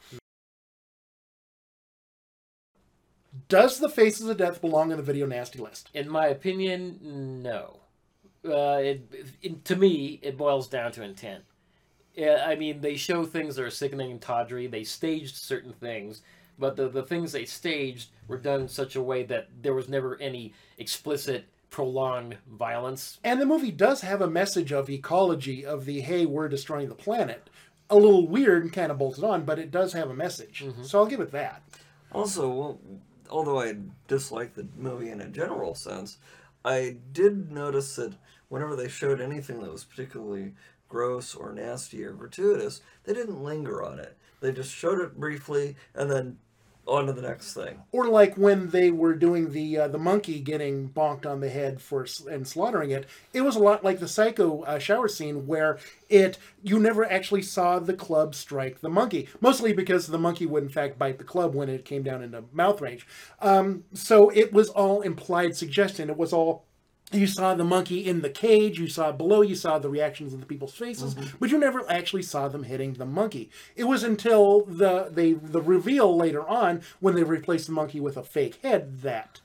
Does 3.47 3.79
the 3.79 3.89
Faces 3.89 4.27
of 4.27 4.37
Death 4.37 4.61
belong 4.61 4.91
in 4.91 4.97
the 4.97 5.03
video 5.03 5.25
nasty 5.25 5.59
list? 5.59 5.89
In 5.93 6.07
my 6.07 6.27
opinion, 6.27 7.41
no. 7.41 7.77
Uh, 8.47 8.79
it, 8.81 9.11
it, 9.41 9.65
to 9.65 9.75
me, 9.75 10.19
it 10.21 10.37
boils 10.37 10.67
down 10.67 10.91
to 10.93 11.03
intent. 11.03 11.43
I 12.17 12.55
mean, 12.55 12.81
they 12.81 12.95
show 12.95 13.25
things 13.25 13.55
that 13.55 13.65
are 13.65 13.69
sickening 13.71 14.11
and 14.11 14.21
tawdry. 14.21 14.67
They 14.67 14.83
staged 14.83 15.37
certain 15.37 15.73
things, 15.73 16.21
but 16.59 16.75
the, 16.75 16.89
the 16.89 17.03
things 17.03 17.31
they 17.31 17.45
staged 17.45 18.09
were 18.27 18.37
done 18.37 18.61
in 18.61 18.67
such 18.67 18.95
a 18.95 19.01
way 19.01 19.23
that 19.23 19.47
there 19.61 19.73
was 19.73 19.89
never 19.89 20.19
any 20.21 20.53
explicit, 20.77 21.45
prolonged 21.69 22.37
violence. 22.47 23.19
And 23.23 23.39
the 23.39 23.45
movie 23.45 23.71
does 23.71 24.01
have 24.01 24.21
a 24.21 24.29
message 24.29 24.71
of 24.71 24.89
ecology, 24.89 25.65
of 25.65 25.85
the 25.85 26.01
hey, 26.01 26.25
we're 26.25 26.49
destroying 26.49 26.89
the 26.89 26.95
planet. 26.95 27.49
A 27.89 27.95
little 27.95 28.27
weird 28.27 28.63
and 28.63 28.73
kind 28.73 28.91
of 28.91 28.99
bolted 28.99 29.23
on, 29.23 29.45
but 29.45 29.57
it 29.57 29.71
does 29.71 29.93
have 29.93 30.09
a 30.09 30.15
message. 30.15 30.63
Mm-hmm. 30.63 30.83
So 30.83 30.99
I'll 30.99 31.05
give 31.07 31.21
it 31.21 31.31
that. 31.31 31.63
Also, 32.11 32.49
well, 32.49 32.79
although 33.29 33.59
I 33.59 33.75
dislike 34.07 34.53
the 34.53 34.67
movie 34.77 35.09
in 35.09 35.21
a 35.21 35.27
general 35.27 35.75
sense, 35.75 36.17
I 36.65 36.97
did 37.11 37.51
notice 37.51 37.95
that 37.95 38.13
whenever 38.49 38.75
they 38.75 38.89
showed 38.89 39.21
anything 39.21 39.61
that 39.61 39.71
was 39.71 39.85
particularly 39.85 40.53
gross 40.87 41.35
or 41.35 41.53
nasty 41.53 42.03
or 42.03 42.13
gratuitous, 42.13 42.81
they 43.05 43.13
didn't 43.13 43.43
linger 43.43 43.83
on 43.83 43.99
it. 43.99 44.17
They 44.41 44.51
just 44.51 44.73
showed 44.73 44.99
it 44.99 45.19
briefly 45.19 45.75
and 45.93 46.09
then 46.09 46.37
on 46.89 47.05
to 47.05 47.13
the 47.13 47.21
next 47.21 47.53
thing. 47.53 47.81
Or 47.91 48.07
like 48.07 48.35
when 48.35 48.69
they 48.69 48.91
were 48.91 49.13
doing 49.13 49.51
the 49.51 49.77
uh, 49.77 49.87
the 49.87 49.97
monkey 49.97 50.39
getting 50.39 50.89
bonked 50.89 51.25
on 51.25 51.39
the 51.39 51.49
head 51.49 51.81
for 51.81 52.05
and 52.29 52.47
slaughtering 52.47 52.91
it, 52.91 53.05
it 53.33 53.41
was 53.41 53.55
a 53.55 53.59
lot 53.59 53.83
like 53.83 53.99
the 53.99 54.07
Psycho 54.07 54.63
uh, 54.63 54.79
shower 54.79 55.07
scene 55.07 55.47
where 55.47 55.79
it 56.09 56.37
you 56.61 56.79
never 56.79 57.09
actually 57.09 57.41
saw 57.41 57.79
the 57.79 57.93
club 57.93 58.35
strike 58.35 58.81
the 58.81 58.89
monkey, 58.89 59.29
mostly 59.39 59.73
because 59.73 60.07
the 60.07 60.17
monkey 60.17 60.45
would 60.45 60.63
in 60.63 60.69
fact 60.69 60.99
bite 60.99 61.17
the 61.17 61.23
club 61.23 61.53
when 61.53 61.69
it 61.69 61.85
came 61.85 62.03
down 62.03 62.23
into 62.23 62.43
mouth 62.51 62.81
range. 62.81 63.05
Um, 63.41 63.83
so 63.93 64.29
it 64.29 64.51
was 64.51 64.69
all 64.69 65.01
implied 65.01 65.55
suggestion. 65.55 66.09
It 66.09 66.17
was 66.17 66.33
all 66.33 66.65
you 67.11 67.27
saw 67.27 67.55
the 67.55 67.63
monkey 67.63 68.05
in 68.07 68.21
the 68.21 68.29
cage, 68.29 68.79
you 68.79 68.87
saw 68.87 69.11
below, 69.11 69.41
you 69.41 69.55
saw 69.55 69.79
the 69.79 69.89
reactions 69.89 70.33
of 70.33 70.39
the 70.39 70.45
people's 70.45 70.73
faces, 70.75 71.15
mm-hmm. 71.15 71.37
but 71.39 71.49
you 71.49 71.57
never 71.57 71.89
actually 71.89 72.21
saw 72.23 72.47
them 72.47 72.63
hitting 72.63 72.93
the 72.93 73.05
monkey. 73.05 73.49
It 73.75 73.85
was 73.85 74.03
until 74.03 74.61
the 74.65 75.09
they 75.11 75.33
the 75.33 75.61
reveal 75.61 76.15
later 76.15 76.47
on 76.47 76.81
when 76.99 77.15
they 77.15 77.23
replaced 77.23 77.65
the 77.67 77.73
monkey 77.73 77.99
with 77.99 78.17
a 78.17 78.23
fake 78.23 78.59
head 78.61 79.01
that 79.01 79.41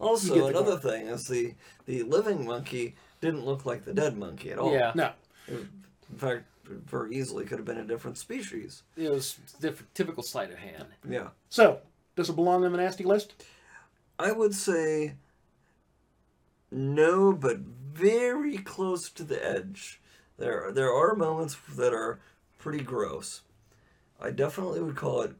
You 0.00 0.06
Also, 0.06 0.34
get 0.34 0.50
another 0.50 0.78
gore. 0.78 0.90
thing 0.92 1.06
is 1.06 1.26
the 1.28 1.54
the 1.86 2.02
living 2.02 2.44
monkey 2.44 2.94
didn't 3.20 3.44
look 3.44 3.64
like 3.64 3.84
the 3.84 3.94
dead 3.94 4.16
monkey 4.16 4.50
at 4.50 4.58
all. 4.58 4.72
Yeah. 4.72 4.92
no. 4.94 5.12
In 5.48 5.68
fact, 6.16 6.44
very 6.64 7.14
easily 7.16 7.44
could 7.46 7.58
have 7.58 7.66
been 7.66 7.78
a 7.78 7.84
different 7.84 8.18
species. 8.18 8.82
It 8.96 9.10
was 9.10 9.38
diff- 9.60 9.86
typical 9.94 10.22
sleight 10.22 10.50
of 10.50 10.58
hand. 10.58 10.86
Yeah. 11.08 11.28
So 11.48 11.80
does 12.16 12.28
it 12.28 12.36
belong 12.36 12.64
on 12.64 12.72
the 12.72 12.78
nasty 12.78 13.04
list? 13.04 13.32
I 14.18 14.32
would 14.32 14.54
say 14.54 15.14
no, 16.70 17.32
but 17.32 17.58
very 17.58 18.58
close 18.58 19.10
to 19.10 19.24
the 19.24 19.44
edge. 19.44 20.00
There, 20.38 20.70
there 20.72 20.92
are 20.92 21.14
moments 21.14 21.56
that 21.76 21.92
are 21.92 22.20
pretty 22.58 22.82
gross. 22.84 23.42
I 24.20 24.30
definitely 24.30 24.80
would 24.80 24.96
call 24.96 25.22
it 25.22 25.32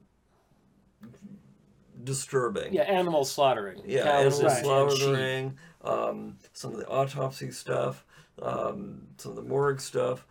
disturbing. 2.03 2.73
Yeah, 2.75 2.83
animal 2.83 3.25
slaughtering. 3.25 3.83
Yeah, 3.87 4.05
Cows 4.05 4.39
animal 4.41 4.41
and- 4.41 4.49
and 4.51 4.65
slaughtering, 4.65 5.59
um, 5.83 6.39
some 6.53 6.73
of 6.73 6.79
the 6.79 6.87
autopsy 6.89 7.51
stuff, 7.51 8.05
um, 8.41 9.09
some 9.17 9.33
of 9.33 9.37
the 9.37 9.43
morgue 9.43 9.81
stuff, 9.81 10.27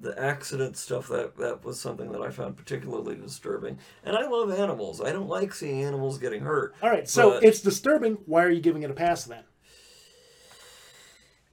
the 0.00 0.18
accident 0.20 0.76
stuff. 0.76 1.08
That 1.08 1.36
that 1.36 1.64
was 1.64 1.80
something 1.80 2.12
that 2.12 2.20
I 2.22 2.30
found 2.30 2.56
particularly 2.56 3.14
disturbing. 3.14 3.78
And 4.04 4.16
I 4.16 4.26
love 4.26 4.50
animals. 4.50 5.00
I 5.00 5.12
don't 5.12 5.28
like 5.28 5.54
seeing 5.54 5.82
animals 5.84 6.18
getting 6.18 6.42
hurt. 6.42 6.74
All 6.82 6.90
right, 6.90 7.08
so 7.08 7.30
but- 7.32 7.44
it's 7.44 7.60
disturbing. 7.60 8.14
Why 8.26 8.42
are 8.44 8.50
you 8.50 8.60
giving 8.60 8.82
it 8.82 8.90
a 8.90 8.94
pass 8.94 9.24
then? 9.24 9.44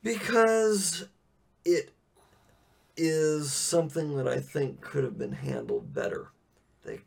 Because 0.03 1.07
it 1.65 1.91
is 2.95 3.51
something 3.51 4.17
that 4.17 4.27
I 4.27 4.39
think 4.39 4.81
could 4.81 5.03
have 5.03 5.17
been 5.17 5.31
handled 5.31 5.93
better. 5.93 6.31
They 6.83 6.99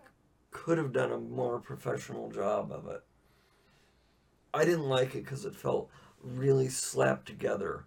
could 0.51 0.79
have 0.79 0.93
done 0.93 1.13
a 1.13 1.19
more 1.19 1.61
professional 1.61 2.31
job 2.31 2.73
of 2.73 2.89
it. 2.89 3.05
I 4.53 4.65
didn't 4.65 4.89
like 4.89 5.15
it 5.15 5.25
because 5.25 5.45
it 5.45 5.55
felt 5.55 5.91
really 6.23 6.69
slapped 6.69 7.27
together. 7.27 7.85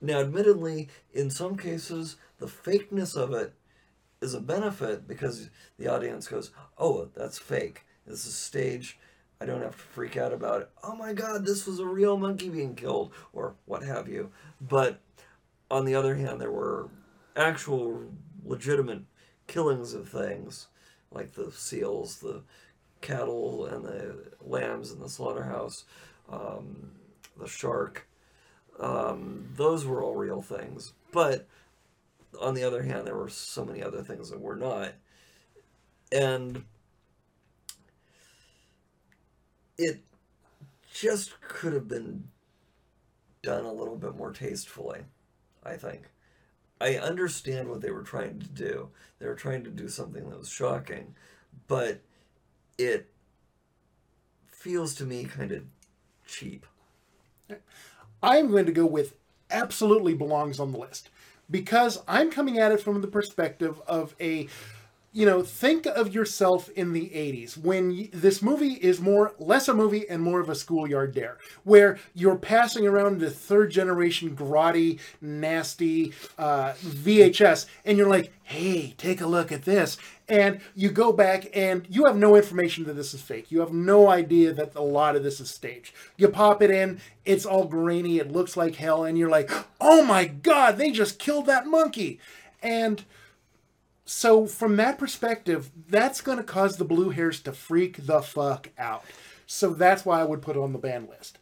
Now, 0.00 0.20
admittedly, 0.20 0.88
in 1.12 1.30
some 1.30 1.56
cases, 1.56 2.16
the 2.38 2.46
fakeness 2.46 3.16
of 3.16 3.32
it 3.32 3.54
is 4.20 4.34
a 4.34 4.40
benefit 4.40 5.06
because 5.06 5.50
the 5.78 5.88
audience 5.88 6.28
goes, 6.28 6.50
"Oh, 6.78 7.10
that's 7.14 7.38
fake. 7.38 7.84
This 8.06 8.26
is 8.26 8.34
stage. 8.34 8.98
I 9.40 9.46
don't 9.46 9.62
have 9.62 9.76
to 9.76 9.78
freak 9.78 10.16
out 10.16 10.32
about 10.32 10.62
it. 10.62 10.70
Oh 10.82 10.94
my 10.94 11.12
God, 11.12 11.44
this 11.44 11.66
was 11.66 11.78
a 11.78 11.86
real 11.86 12.16
monkey 12.16 12.48
being 12.48 12.74
killed, 12.74 13.12
or 13.32 13.54
what 13.66 13.82
have 13.82 14.08
you." 14.08 14.30
But 14.60 15.00
on 15.70 15.84
the 15.84 15.94
other 15.94 16.14
hand, 16.14 16.40
there 16.40 16.50
were 16.50 16.88
actual 17.36 18.04
legitimate 18.44 19.02
killings 19.46 19.94
of 19.94 20.08
things, 20.08 20.68
like 21.10 21.34
the 21.34 21.50
seals, 21.52 22.18
the 22.18 22.42
cattle, 23.00 23.66
and 23.66 23.84
the 23.84 24.32
lambs 24.40 24.90
in 24.90 25.00
the 25.00 25.08
slaughterhouse, 25.08 25.84
um, 26.30 26.92
the 27.38 27.48
shark. 27.48 28.08
Um, 28.78 29.48
those 29.54 29.84
were 29.84 30.02
all 30.02 30.14
real 30.14 30.42
things. 30.42 30.92
But 31.12 31.46
on 32.40 32.54
the 32.54 32.64
other 32.64 32.82
hand, 32.82 33.06
there 33.06 33.16
were 33.16 33.28
so 33.28 33.64
many 33.64 33.82
other 33.82 34.02
things 34.02 34.30
that 34.30 34.40
were 34.40 34.56
not. 34.56 34.92
And 36.12 36.64
it 39.78 40.00
just 40.92 41.40
could 41.40 41.72
have 41.72 41.88
been 41.88 42.28
done 43.42 43.64
a 43.64 43.72
little 43.72 43.96
bit 43.96 44.16
more 44.16 44.32
tastefully, 44.32 45.00
I 45.64 45.76
think. 45.76 46.02
I 46.80 46.96
understand 46.96 47.68
what 47.68 47.80
they 47.80 47.90
were 47.90 48.02
trying 48.02 48.38
to 48.40 48.48
do. 48.48 48.88
They 49.18 49.26
were 49.26 49.34
trying 49.34 49.64
to 49.64 49.70
do 49.70 49.88
something 49.88 50.28
that 50.28 50.38
was 50.38 50.48
shocking, 50.48 51.14
but 51.68 52.00
it 52.78 53.08
feels 54.46 54.94
to 54.96 55.04
me 55.04 55.24
kind 55.24 55.52
of 55.52 55.62
cheap. 56.26 56.66
I'm 58.22 58.50
going 58.50 58.66
to 58.66 58.72
go 58.72 58.86
with 58.86 59.14
absolutely 59.50 60.14
belongs 60.14 60.58
on 60.58 60.72
the 60.72 60.78
list 60.78 61.08
because 61.50 62.02
I'm 62.08 62.30
coming 62.30 62.58
at 62.58 62.72
it 62.72 62.80
from 62.80 63.00
the 63.00 63.06
perspective 63.06 63.80
of 63.86 64.14
a 64.20 64.48
you 65.16 65.24
know 65.24 65.42
think 65.42 65.86
of 65.86 66.14
yourself 66.14 66.68
in 66.76 66.92
the 66.92 67.06
80s 67.08 67.56
when 67.56 68.10
this 68.12 68.42
movie 68.42 68.74
is 68.74 69.00
more 69.00 69.32
less 69.38 69.66
a 69.66 69.72
movie 69.72 70.06
and 70.08 70.22
more 70.22 70.40
of 70.40 70.50
a 70.50 70.54
schoolyard 70.54 71.14
dare 71.14 71.38
where 71.64 71.98
you're 72.12 72.36
passing 72.36 72.86
around 72.86 73.18
the 73.18 73.30
third 73.30 73.70
generation 73.70 74.36
grotty 74.36 75.00
nasty 75.22 76.12
uh, 76.38 76.72
vhs 76.74 77.64
and 77.86 77.96
you're 77.96 78.10
like 78.10 78.30
hey 78.46 78.94
take 78.96 79.20
a 79.20 79.26
look 79.26 79.50
at 79.50 79.64
this. 79.64 79.98
And 80.28 80.60
you 80.74 80.90
go 80.90 81.12
back 81.12 81.48
and 81.54 81.86
you 81.88 82.04
have 82.06 82.16
no 82.16 82.36
information 82.36 82.84
that 82.84 82.94
this 82.94 83.12
is 83.12 83.20
fake. 83.20 83.50
You 83.50 83.60
have 83.60 83.72
no 83.72 84.08
idea 84.08 84.52
that 84.54 84.74
a 84.74 84.82
lot 84.82 85.16
of 85.16 85.22
this 85.22 85.40
is 85.40 85.50
staged. 85.50 85.92
You 86.16 86.28
pop 86.28 86.62
it 86.62 86.70
in 86.70 87.00
it's 87.24 87.44
all 87.44 87.64
grainy 87.64 88.18
it 88.18 88.30
looks 88.30 88.56
like 88.56 88.76
hell 88.76 89.04
and 89.04 89.18
you're 89.18 89.30
like 89.30 89.50
oh 89.80 90.04
my 90.04 90.26
god 90.26 90.78
they 90.78 90.90
just 90.90 91.18
killed 91.18 91.46
that 91.46 91.66
monkey. 91.66 92.20
And 92.62 93.04
so 94.06 94.46
from 94.46 94.76
that 94.76 94.98
perspective, 94.98 95.70
that's 95.88 96.20
going 96.20 96.38
to 96.38 96.44
cause 96.44 96.76
the 96.76 96.84
blue 96.84 97.10
hairs 97.10 97.40
to 97.40 97.52
freak 97.52 98.06
the 98.06 98.22
fuck 98.22 98.70
out. 98.78 99.04
So 99.46 99.70
that's 99.70 100.04
why 100.04 100.20
I 100.20 100.24
would 100.24 100.42
put 100.42 100.56
it 100.56 100.60
on 100.60 100.72
the 100.72 100.78
ban 100.78 101.08
list. 101.08 101.38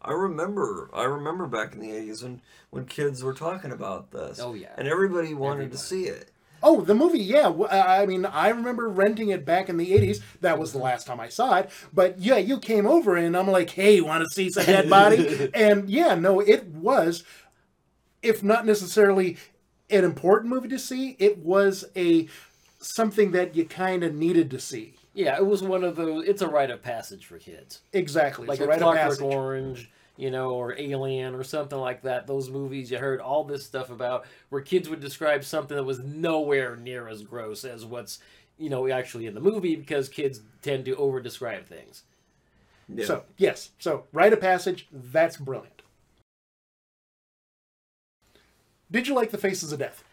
I 0.00 0.12
remember, 0.12 0.90
I 0.92 1.04
remember 1.04 1.46
back 1.46 1.72
in 1.72 1.80
the 1.80 1.88
'80s 1.88 2.22
when 2.22 2.42
when 2.70 2.84
kids 2.84 3.22
were 3.22 3.32
talking 3.32 3.72
about 3.72 4.10
this. 4.10 4.38
Oh, 4.38 4.52
yeah. 4.52 4.68
and 4.76 4.86
everybody 4.86 5.32
wanted 5.32 5.72
to 5.72 5.78
see 5.78 6.04
it. 6.04 6.30
Oh, 6.62 6.80
the 6.80 6.94
movie, 6.94 7.20
yeah. 7.20 7.52
I 7.70 8.04
mean, 8.06 8.24
I 8.26 8.48
remember 8.48 8.88
renting 8.88 9.28
it 9.28 9.44
back 9.44 9.68
in 9.68 9.76
the 9.76 9.92
80s. 9.92 10.22
That 10.40 10.58
was 10.58 10.72
the 10.72 10.78
last 10.78 11.06
time 11.06 11.20
I 11.20 11.28
saw 11.28 11.58
it. 11.58 11.70
But 11.92 12.18
yeah, 12.18 12.38
you 12.38 12.58
came 12.58 12.86
over 12.86 13.16
and 13.16 13.36
I'm 13.36 13.50
like, 13.50 13.70
hey, 13.70 13.96
you 13.96 14.06
want 14.06 14.24
to 14.24 14.30
see 14.30 14.50
some 14.50 14.64
dead 14.64 14.88
body? 14.88 15.50
and 15.54 15.90
yeah, 15.90 16.14
no, 16.14 16.40
it 16.40 16.66
was, 16.66 17.22
if 18.22 18.42
not 18.42 18.64
necessarily 18.64 19.36
an 19.90 20.04
important 20.04 20.52
movie 20.52 20.68
to 20.68 20.78
see, 20.78 21.16
it 21.18 21.38
was 21.38 21.84
a 21.96 22.28
something 22.80 23.32
that 23.32 23.54
you 23.54 23.64
kind 23.64 24.02
of 24.04 24.14
needed 24.14 24.50
to 24.50 24.60
see. 24.60 24.94
Yeah, 25.14 25.36
it 25.36 25.46
was 25.46 25.62
one 25.62 25.84
of 25.84 25.96
those. 25.96 26.26
It's 26.26 26.42
a 26.42 26.48
rite 26.48 26.70
of 26.70 26.82
passage 26.82 27.26
for 27.26 27.38
kids, 27.38 27.80
Exactly. 27.92 28.46
like 28.46 28.58
so 28.58 28.64
a 28.64 28.68
rite 28.68 28.80
Clockwork 28.80 29.10
passage. 29.10 29.22
Orange, 29.22 29.90
you 30.16 30.30
know, 30.30 30.50
or 30.50 30.76
Alien, 30.76 31.34
or 31.34 31.44
something 31.44 31.78
like 31.78 32.02
that. 32.02 32.26
Those 32.26 32.50
movies 32.50 32.90
you 32.90 32.98
heard 32.98 33.20
all 33.20 33.44
this 33.44 33.64
stuff 33.64 33.90
about, 33.90 34.26
where 34.48 34.60
kids 34.60 34.88
would 34.88 35.00
describe 35.00 35.44
something 35.44 35.76
that 35.76 35.84
was 35.84 36.00
nowhere 36.00 36.74
near 36.76 37.06
as 37.06 37.22
gross 37.22 37.64
as 37.64 37.84
what's, 37.84 38.18
you 38.58 38.68
know, 38.68 38.88
actually 38.88 39.26
in 39.26 39.34
the 39.34 39.40
movie, 39.40 39.76
because 39.76 40.08
kids 40.08 40.40
tend 40.62 40.84
to 40.86 40.96
over 40.96 41.20
describe 41.20 41.66
things. 41.66 42.02
Yeah. 42.88 43.06
So 43.06 43.22
yes, 43.38 43.70
so 43.78 44.04
rite 44.12 44.32
of 44.32 44.40
passage. 44.40 44.88
That's 44.92 45.36
brilliant. 45.36 45.82
Did 48.94 49.08
you 49.08 49.14
like 49.16 49.32
the 49.32 49.38
Faces 49.38 49.72
of 49.72 49.80
Death? 49.80 50.04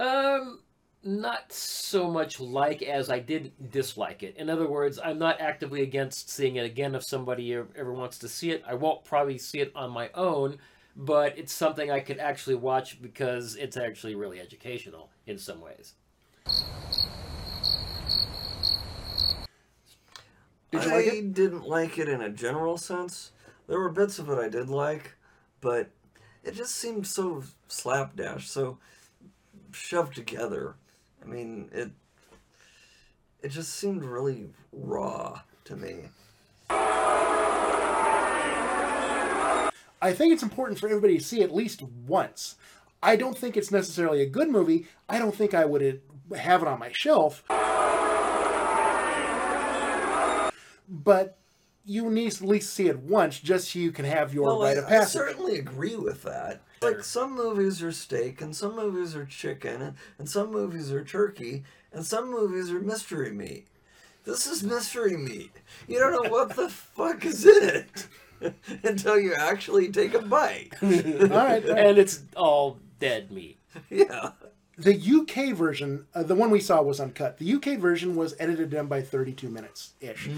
Um, 0.00 0.58
not 1.04 1.52
so 1.52 2.10
much 2.10 2.40
like 2.40 2.82
as 2.82 3.08
I 3.08 3.20
did 3.20 3.52
dislike 3.70 4.24
it. 4.24 4.36
In 4.36 4.50
other 4.50 4.66
words, 4.66 4.98
I'm 4.98 5.20
not 5.20 5.40
actively 5.40 5.82
against 5.82 6.30
seeing 6.30 6.56
it 6.56 6.66
again 6.66 6.96
if 6.96 7.04
somebody 7.06 7.54
ever 7.54 7.68
ever 7.76 7.92
wants 7.92 8.18
to 8.18 8.28
see 8.28 8.50
it. 8.50 8.64
I 8.66 8.74
won't 8.74 9.04
probably 9.04 9.38
see 9.38 9.60
it 9.60 9.70
on 9.76 9.92
my 9.92 10.10
own, 10.14 10.58
but 10.96 11.38
it's 11.38 11.52
something 11.52 11.92
I 11.92 12.00
could 12.00 12.18
actually 12.18 12.56
watch 12.56 13.00
because 13.00 13.54
it's 13.54 13.76
actually 13.76 14.16
really 14.16 14.40
educational 14.40 15.10
in 15.28 15.38
some 15.38 15.60
ways. 15.60 15.94
Did 20.72 20.82
you 20.82 20.90
I 20.90 20.94
like 20.96 21.06
it? 21.06 21.34
didn't 21.34 21.68
like 21.68 21.98
it 21.98 22.08
in 22.08 22.20
a 22.20 22.30
general 22.30 22.78
sense. 22.78 23.30
There 23.68 23.78
were 23.78 23.90
bits 23.90 24.18
of 24.18 24.28
it 24.28 24.38
I 24.40 24.48
did 24.48 24.68
like, 24.68 25.14
but 25.60 25.88
it 26.44 26.54
just 26.54 26.74
seemed 26.76 27.06
so 27.06 27.42
slapdash, 27.68 28.48
so 28.48 28.78
shoved 29.72 30.14
together. 30.14 30.74
I 31.22 31.26
mean, 31.26 31.70
it 31.72 31.90
it 33.42 33.48
just 33.48 33.74
seemed 33.74 34.04
really 34.04 34.50
raw 34.72 35.40
to 35.64 35.76
me. 35.76 36.08
I 40.00 40.12
think 40.12 40.32
it's 40.32 40.42
important 40.42 40.78
for 40.78 40.88
everybody 40.88 41.18
to 41.18 41.24
see 41.24 41.42
at 41.42 41.54
least 41.54 41.82
once. 41.82 42.56
I 43.02 43.16
don't 43.16 43.36
think 43.36 43.56
it's 43.56 43.70
necessarily 43.70 44.22
a 44.22 44.26
good 44.26 44.50
movie. 44.50 44.86
I 45.08 45.18
don't 45.18 45.34
think 45.34 45.54
I 45.54 45.64
would 45.64 46.00
have 46.36 46.62
it 46.62 46.68
on 46.68 46.78
my 46.78 46.92
shelf. 46.92 47.42
But 50.88 51.38
you 51.84 52.10
need 52.10 52.32
to 52.32 52.44
at 52.44 52.48
least 52.48 52.72
see 52.72 52.88
it 52.88 52.98
once 53.00 53.38
just 53.40 53.72
so 53.72 53.78
you 53.78 53.92
can 53.92 54.04
have 54.04 54.32
your 54.34 54.44
Well, 54.46 54.62
rite 54.62 54.76
I, 54.78 54.80
of 54.80 54.88
passage. 54.88 55.16
I 55.20 55.24
certainly 55.26 55.58
agree 55.58 55.96
with 55.96 56.22
that. 56.22 56.62
Like 56.82 57.02
some 57.04 57.34
movies 57.34 57.82
are 57.82 57.92
steak, 57.92 58.40
and 58.40 58.54
some 58.54 58.76
movies 58.76 59.14
are 59.16 59.24
chicken, 59.24 59.80
and, 59.82 59.96
and 60.18 60.28
some 60.28 60.50
movies 60.50 60.92
are 60.92 61.04
turkey, 61.04 61.64
and 61.92 62.04
some 62.04 62.30
movies 62.30 62.70
are 62.70 62.80
mystery 62.80 63.32
meat. 63.32 63.66
This 64.24 64.46
is 64.46 64.62
mystery 64.62 65.16
meat. 65.16 65.52
You 65.88 65.98
don't 65.98 66.24
know 66.24 66.30
what 66.30 66.56
the 66.56 66.68
fuck 66.96 67.24
is 67.24 67.44
in 67.46 67.62
it 68.42 68.54
until 68.82 69.18
you 69.18 69.34
actually 69.34 69.90
take 69.92 70.14
a 70.14 70.22
bite. 70.22 70.72
All 70.82 70.88
right. 71.28 71.64
And 71.64 71.98
it's 71.98 72.22
all 72.36 72.78
dead 72.98 73.30
meat. 73.30 73.58
yeah. 73.90 74.30
The 74.76 74.94
UK 74.94 75.54
version, 75.54 76.06
uh, 76.14 76.24
the 76.24 76.34
one 76.34 76.50
we 76.50 76.58
saw 76.58 76.82
was 76.82 76.98
uncut. 76.98 77.38
The 77.38 77.54
UK 77.54 77.78
version 77.78 78.16
was 78.16 78.34
edited 78.40 78.70
down 78.70 78.88
by 78.88 79.02
32 79.02 79.48
minutes 79.48 79.94
ish. 80.00 80.28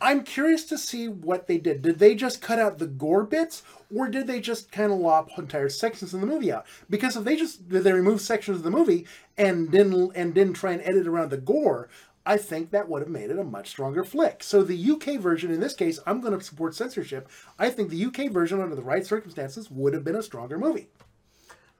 I'm 0.00 0.22
curious 0.22 0.64
to 0.66 0.78
see 0.78 1.08
what 1.08 1.48
they 1.48 1.58
did. 1.58 1.82
Did 1.82 1.98
they 1.98 2.14
just 2.14 2.40
cut 2.40 2.60
out 2.60 2.78
the 2.78 2.86
gore 2.86 3.24
bits, 3.24 3.64
or 3.94 4.08
did 4.08 4.28
they 4.28 4.38
just 4.38 4.70
kind 4.70 4.92
of 4.92 4.98
lop 4.98 5.30
entire 5.38 5.68
sections 5.68 6.14
of 6.14 6.20
the 6.20 6.26
movie 6.26 6.52
out? 6.52 6.66
Because 6.88 7.16
if 7.16 7.24
they 7.24 7.34
just 7.34 7.68
did 7.68 7.82
they 7.82 7.92
remove 7.92 8.20
sections 8.20 8.58
of 8.58 8.62
the 8.62 8.70
movie 8.70 9.06
and 9.36 9.70
didn't 9.70 10.12
and 10.14 10.34
didn't 10.34 10.54
try 10.54 10.72
and 10.72 10.82
edit 10.82 11.08
around 11.08 11.30
the 11.30 11.36
gore, 11.36 11.88
I 12.24 12.36
think 12.36 12.70
that 12.70 12.88
would 12.88 13.02
have 13.02 13.10
made 13.10 13.30
it 13.30 13.38
a 13.38 13.44
much 13.44 13.68
stronger 13.68 14.04
flick. 14.04 14.42
So 14.42 14.62
the 14.62 14.90
UK 14.92 15.20
version, 15.20 15.50
in 15.50 15.60
this 15.60 15.74
case, 15.74 15.98
I'm 16.06 16.20
going 16.20 16.38
to 16.38 16.44
support 16.44 16.74
censorship. 16.74 17.28
I 17.58 17.70
think 17.70 17.90
the 17.90 18.04
UK 18.04 18.30
version, 18.30 18.60
under 18.60 18.76
the 18.76 18.82
right 18.82 19.04
circumstances, 19.04 19.70
would 19.70 19.94
have 19.94 20.04
been 20.04 20.16
a 20.16 20.22
stronger 20.22 20.58
movie. 20.58 20.88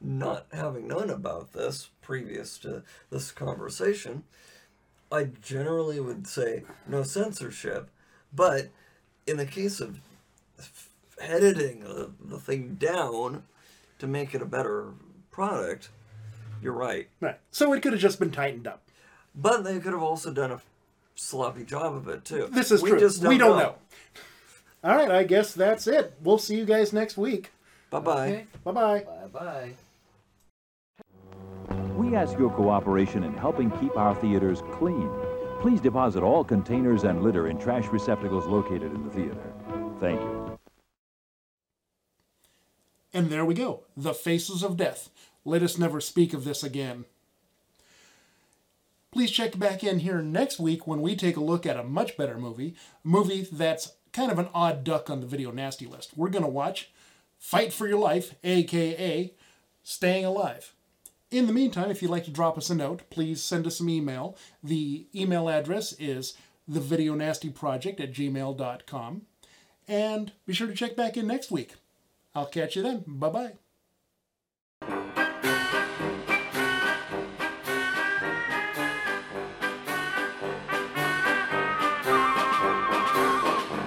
Not 0.05 0.47
having 0.53 0.87
known 0.87 1.09
about 1.09 1.55
this 1.55 1.89
previous 2.03 2.59
to 2.59 2.83
this 3.11 3.31
conversation, 3.31 4.25
I 5.11 5.25
generally 5.25 5.99
would 5.99 6.27
say 6.27 6.65
no 6.87 7.03
censorship. 7.03 7.89
But 8.35 8.69
in 9.27 9.39
the 9.39 9.47
case 9.47 9.81
of 9.81 10.01
editing 11.19 11.81
the, 11.81 12.11
the 12.23 12.39
thing 12.39 12.75
down 12.75 13.45
to 13.99 14.07
make 14.07 14.35
it 14.35 14.43
a 14.43 14.47
better 14.47 14.93
product, 15.31 15.89
you're 16.61 16.73
right. 16.73 17.09
Right. 17.21 17.39
So 17.51 17.73
it 17.73 17.81
could 17.83 17.93
have 17.93 18.03
just 18.03 18.19
been 18.19 18.31
tightened 18.31 18.67
up. 18.67 18.83
But 19.35 19.65
they 19.65 19.79
could 19.79 19.93
have 19.93 20.03
also 20.03 20.33
done 20.33 20.53
a 20.53 20.61
sloppy 21.15 21.65
job 21.65 21.95
of 21.95 22.09
it 22.09 22.25
too. 22.25 22.49
This 22.51 22.71
is 22.71 22.83
we 22.83 22.91
true. 22.91 23.01
Just 23.01 23.23
don't 23.23 23.31
we 23.31 23.39
don't 23.39 23.57
know. 23.57 23.63
know. 23.63 23.75
All 24.85 24.97
right, 24.97 25.11
I 25.11 25.25
guess 25.25 25.55
that's 25.55 25.87
it. 25.87 26.15
We'll 26.23 26.39
see 26.39 26.57
you 26.57 26.67
guys 26.67 26.93
next 26.93 27.17
week. 27.17 27.53
Bye 27.91 28.01
bye. 28.01 28.29
Okay. 28.29 28.47
Bye 28.65 29.07
bye. 29.33 29.75
We 32.15 32.21
ask 32.21 32.39
your 32.39 32.51
cooperation 32.51 33.25
in 33.25 33.35
helping 33.35 33.73
keep 33.73 33.97
our 33.97 34.15
theaters 34.15 34.63
clean. 34.71 35.11
Please 35.61 35.81
deposit 35.81 36.23
all 36.23 36.45
containers 36.45 37.03
and 37.03 37.25
litter 37.25 37.49
in 37.49 37.59
trash 37.59 37.87
receptacles 37.89 38.47
located 38.47 38.95
in 38.95 39.03
the 39.03 39.11
theater. 39.11 39.43
Thank 39.99 40.21
you. 40.21 40.57
And 43.13 43.31
there 43.31 43.45
we 43.45 43.55
go. 43.55 43.83
The 43.97 44.15
Faces 44.15 44.63
of 44.63 44.77
Death. 44.77 45.11
Let 45.45 45.65
us 45.65 45.77
never 45.77 46.01
speak 46.01 46.33
of 46.33 46.45
this 46.45 46.63
again. 46.63 47.05
Please 49.11 49.33
check 49.33 49.59
back 49.59 49.83
in 49.83 49.99
here 49.99 50.23
next 50.23 50.61
week 50.61 50.87
when 50.87 51.03
we 51.03 51.17
take 51.17 51.37
a 51.37 51.43
look 51.43 51.67
at 51.67 51.77
a 51.77 51.83
much 51.83 52.17
better 52.17 52.39
movie. 52.39 52.77
A 53.05 53.09
movie 53.09 53.49
that's 53.51 53.95
kind 54.13 54.31
of 54.31 54.39
an 54.39 54.51
odd 54.55 54.85
duck 54.85 55.11
on 55.11 55.21
the 55.21 55.27
video 55.27 55.51
nasty 55.51 55.87
list. 55.87 56.13
We're 56.15 56.29
going 56.29 56.45
to 56.45 56.49
watch 56.49 56.93
Fight 57.41 57.73
for 57.73 57.89
Your 57.89 57.99
Life, 57.99 58.37
aka 58.45 59.33
Staying 59.83 60.25
Alive. 60.25 60.75
In 61.31 61.47
the 61.47 61.53
meantime, 61.53 61.91
if 61.91 62.01
you'd 62.01 62.11
like 62.11 62.25
to 62.25 62.31
drop 62.31 62.57
us 62.57 62.71
a 62.71 62.75
note, 62.75 63.03
please 63.11 63.43
send 63.43 63.67
us 63.67 63.81
an 63.81 63.89
email. 63.89 64.37
The 64.63 65.07
email 65.15 65.49
address 65.49 65.93
is 65.99 66.35
thevideonastyproject 66.71 68.01
at 68.01 68.13
gmail.com. 68.13 69.23
And 69.87 70.33
be 70.47 70.55
sure 70.55 70.67
to 70.67 70.75
check 70.75 70.97
back 70.97 71.17
in 71.17 71.27
next 71.27 71.51
week. 71.51 71.75
I'll 72.35 72.47
catch 72.47 72.77
you 72.77 72.83
then. 72.83 73.05
Bye 73.07 73.29
bye. 73.29 73.53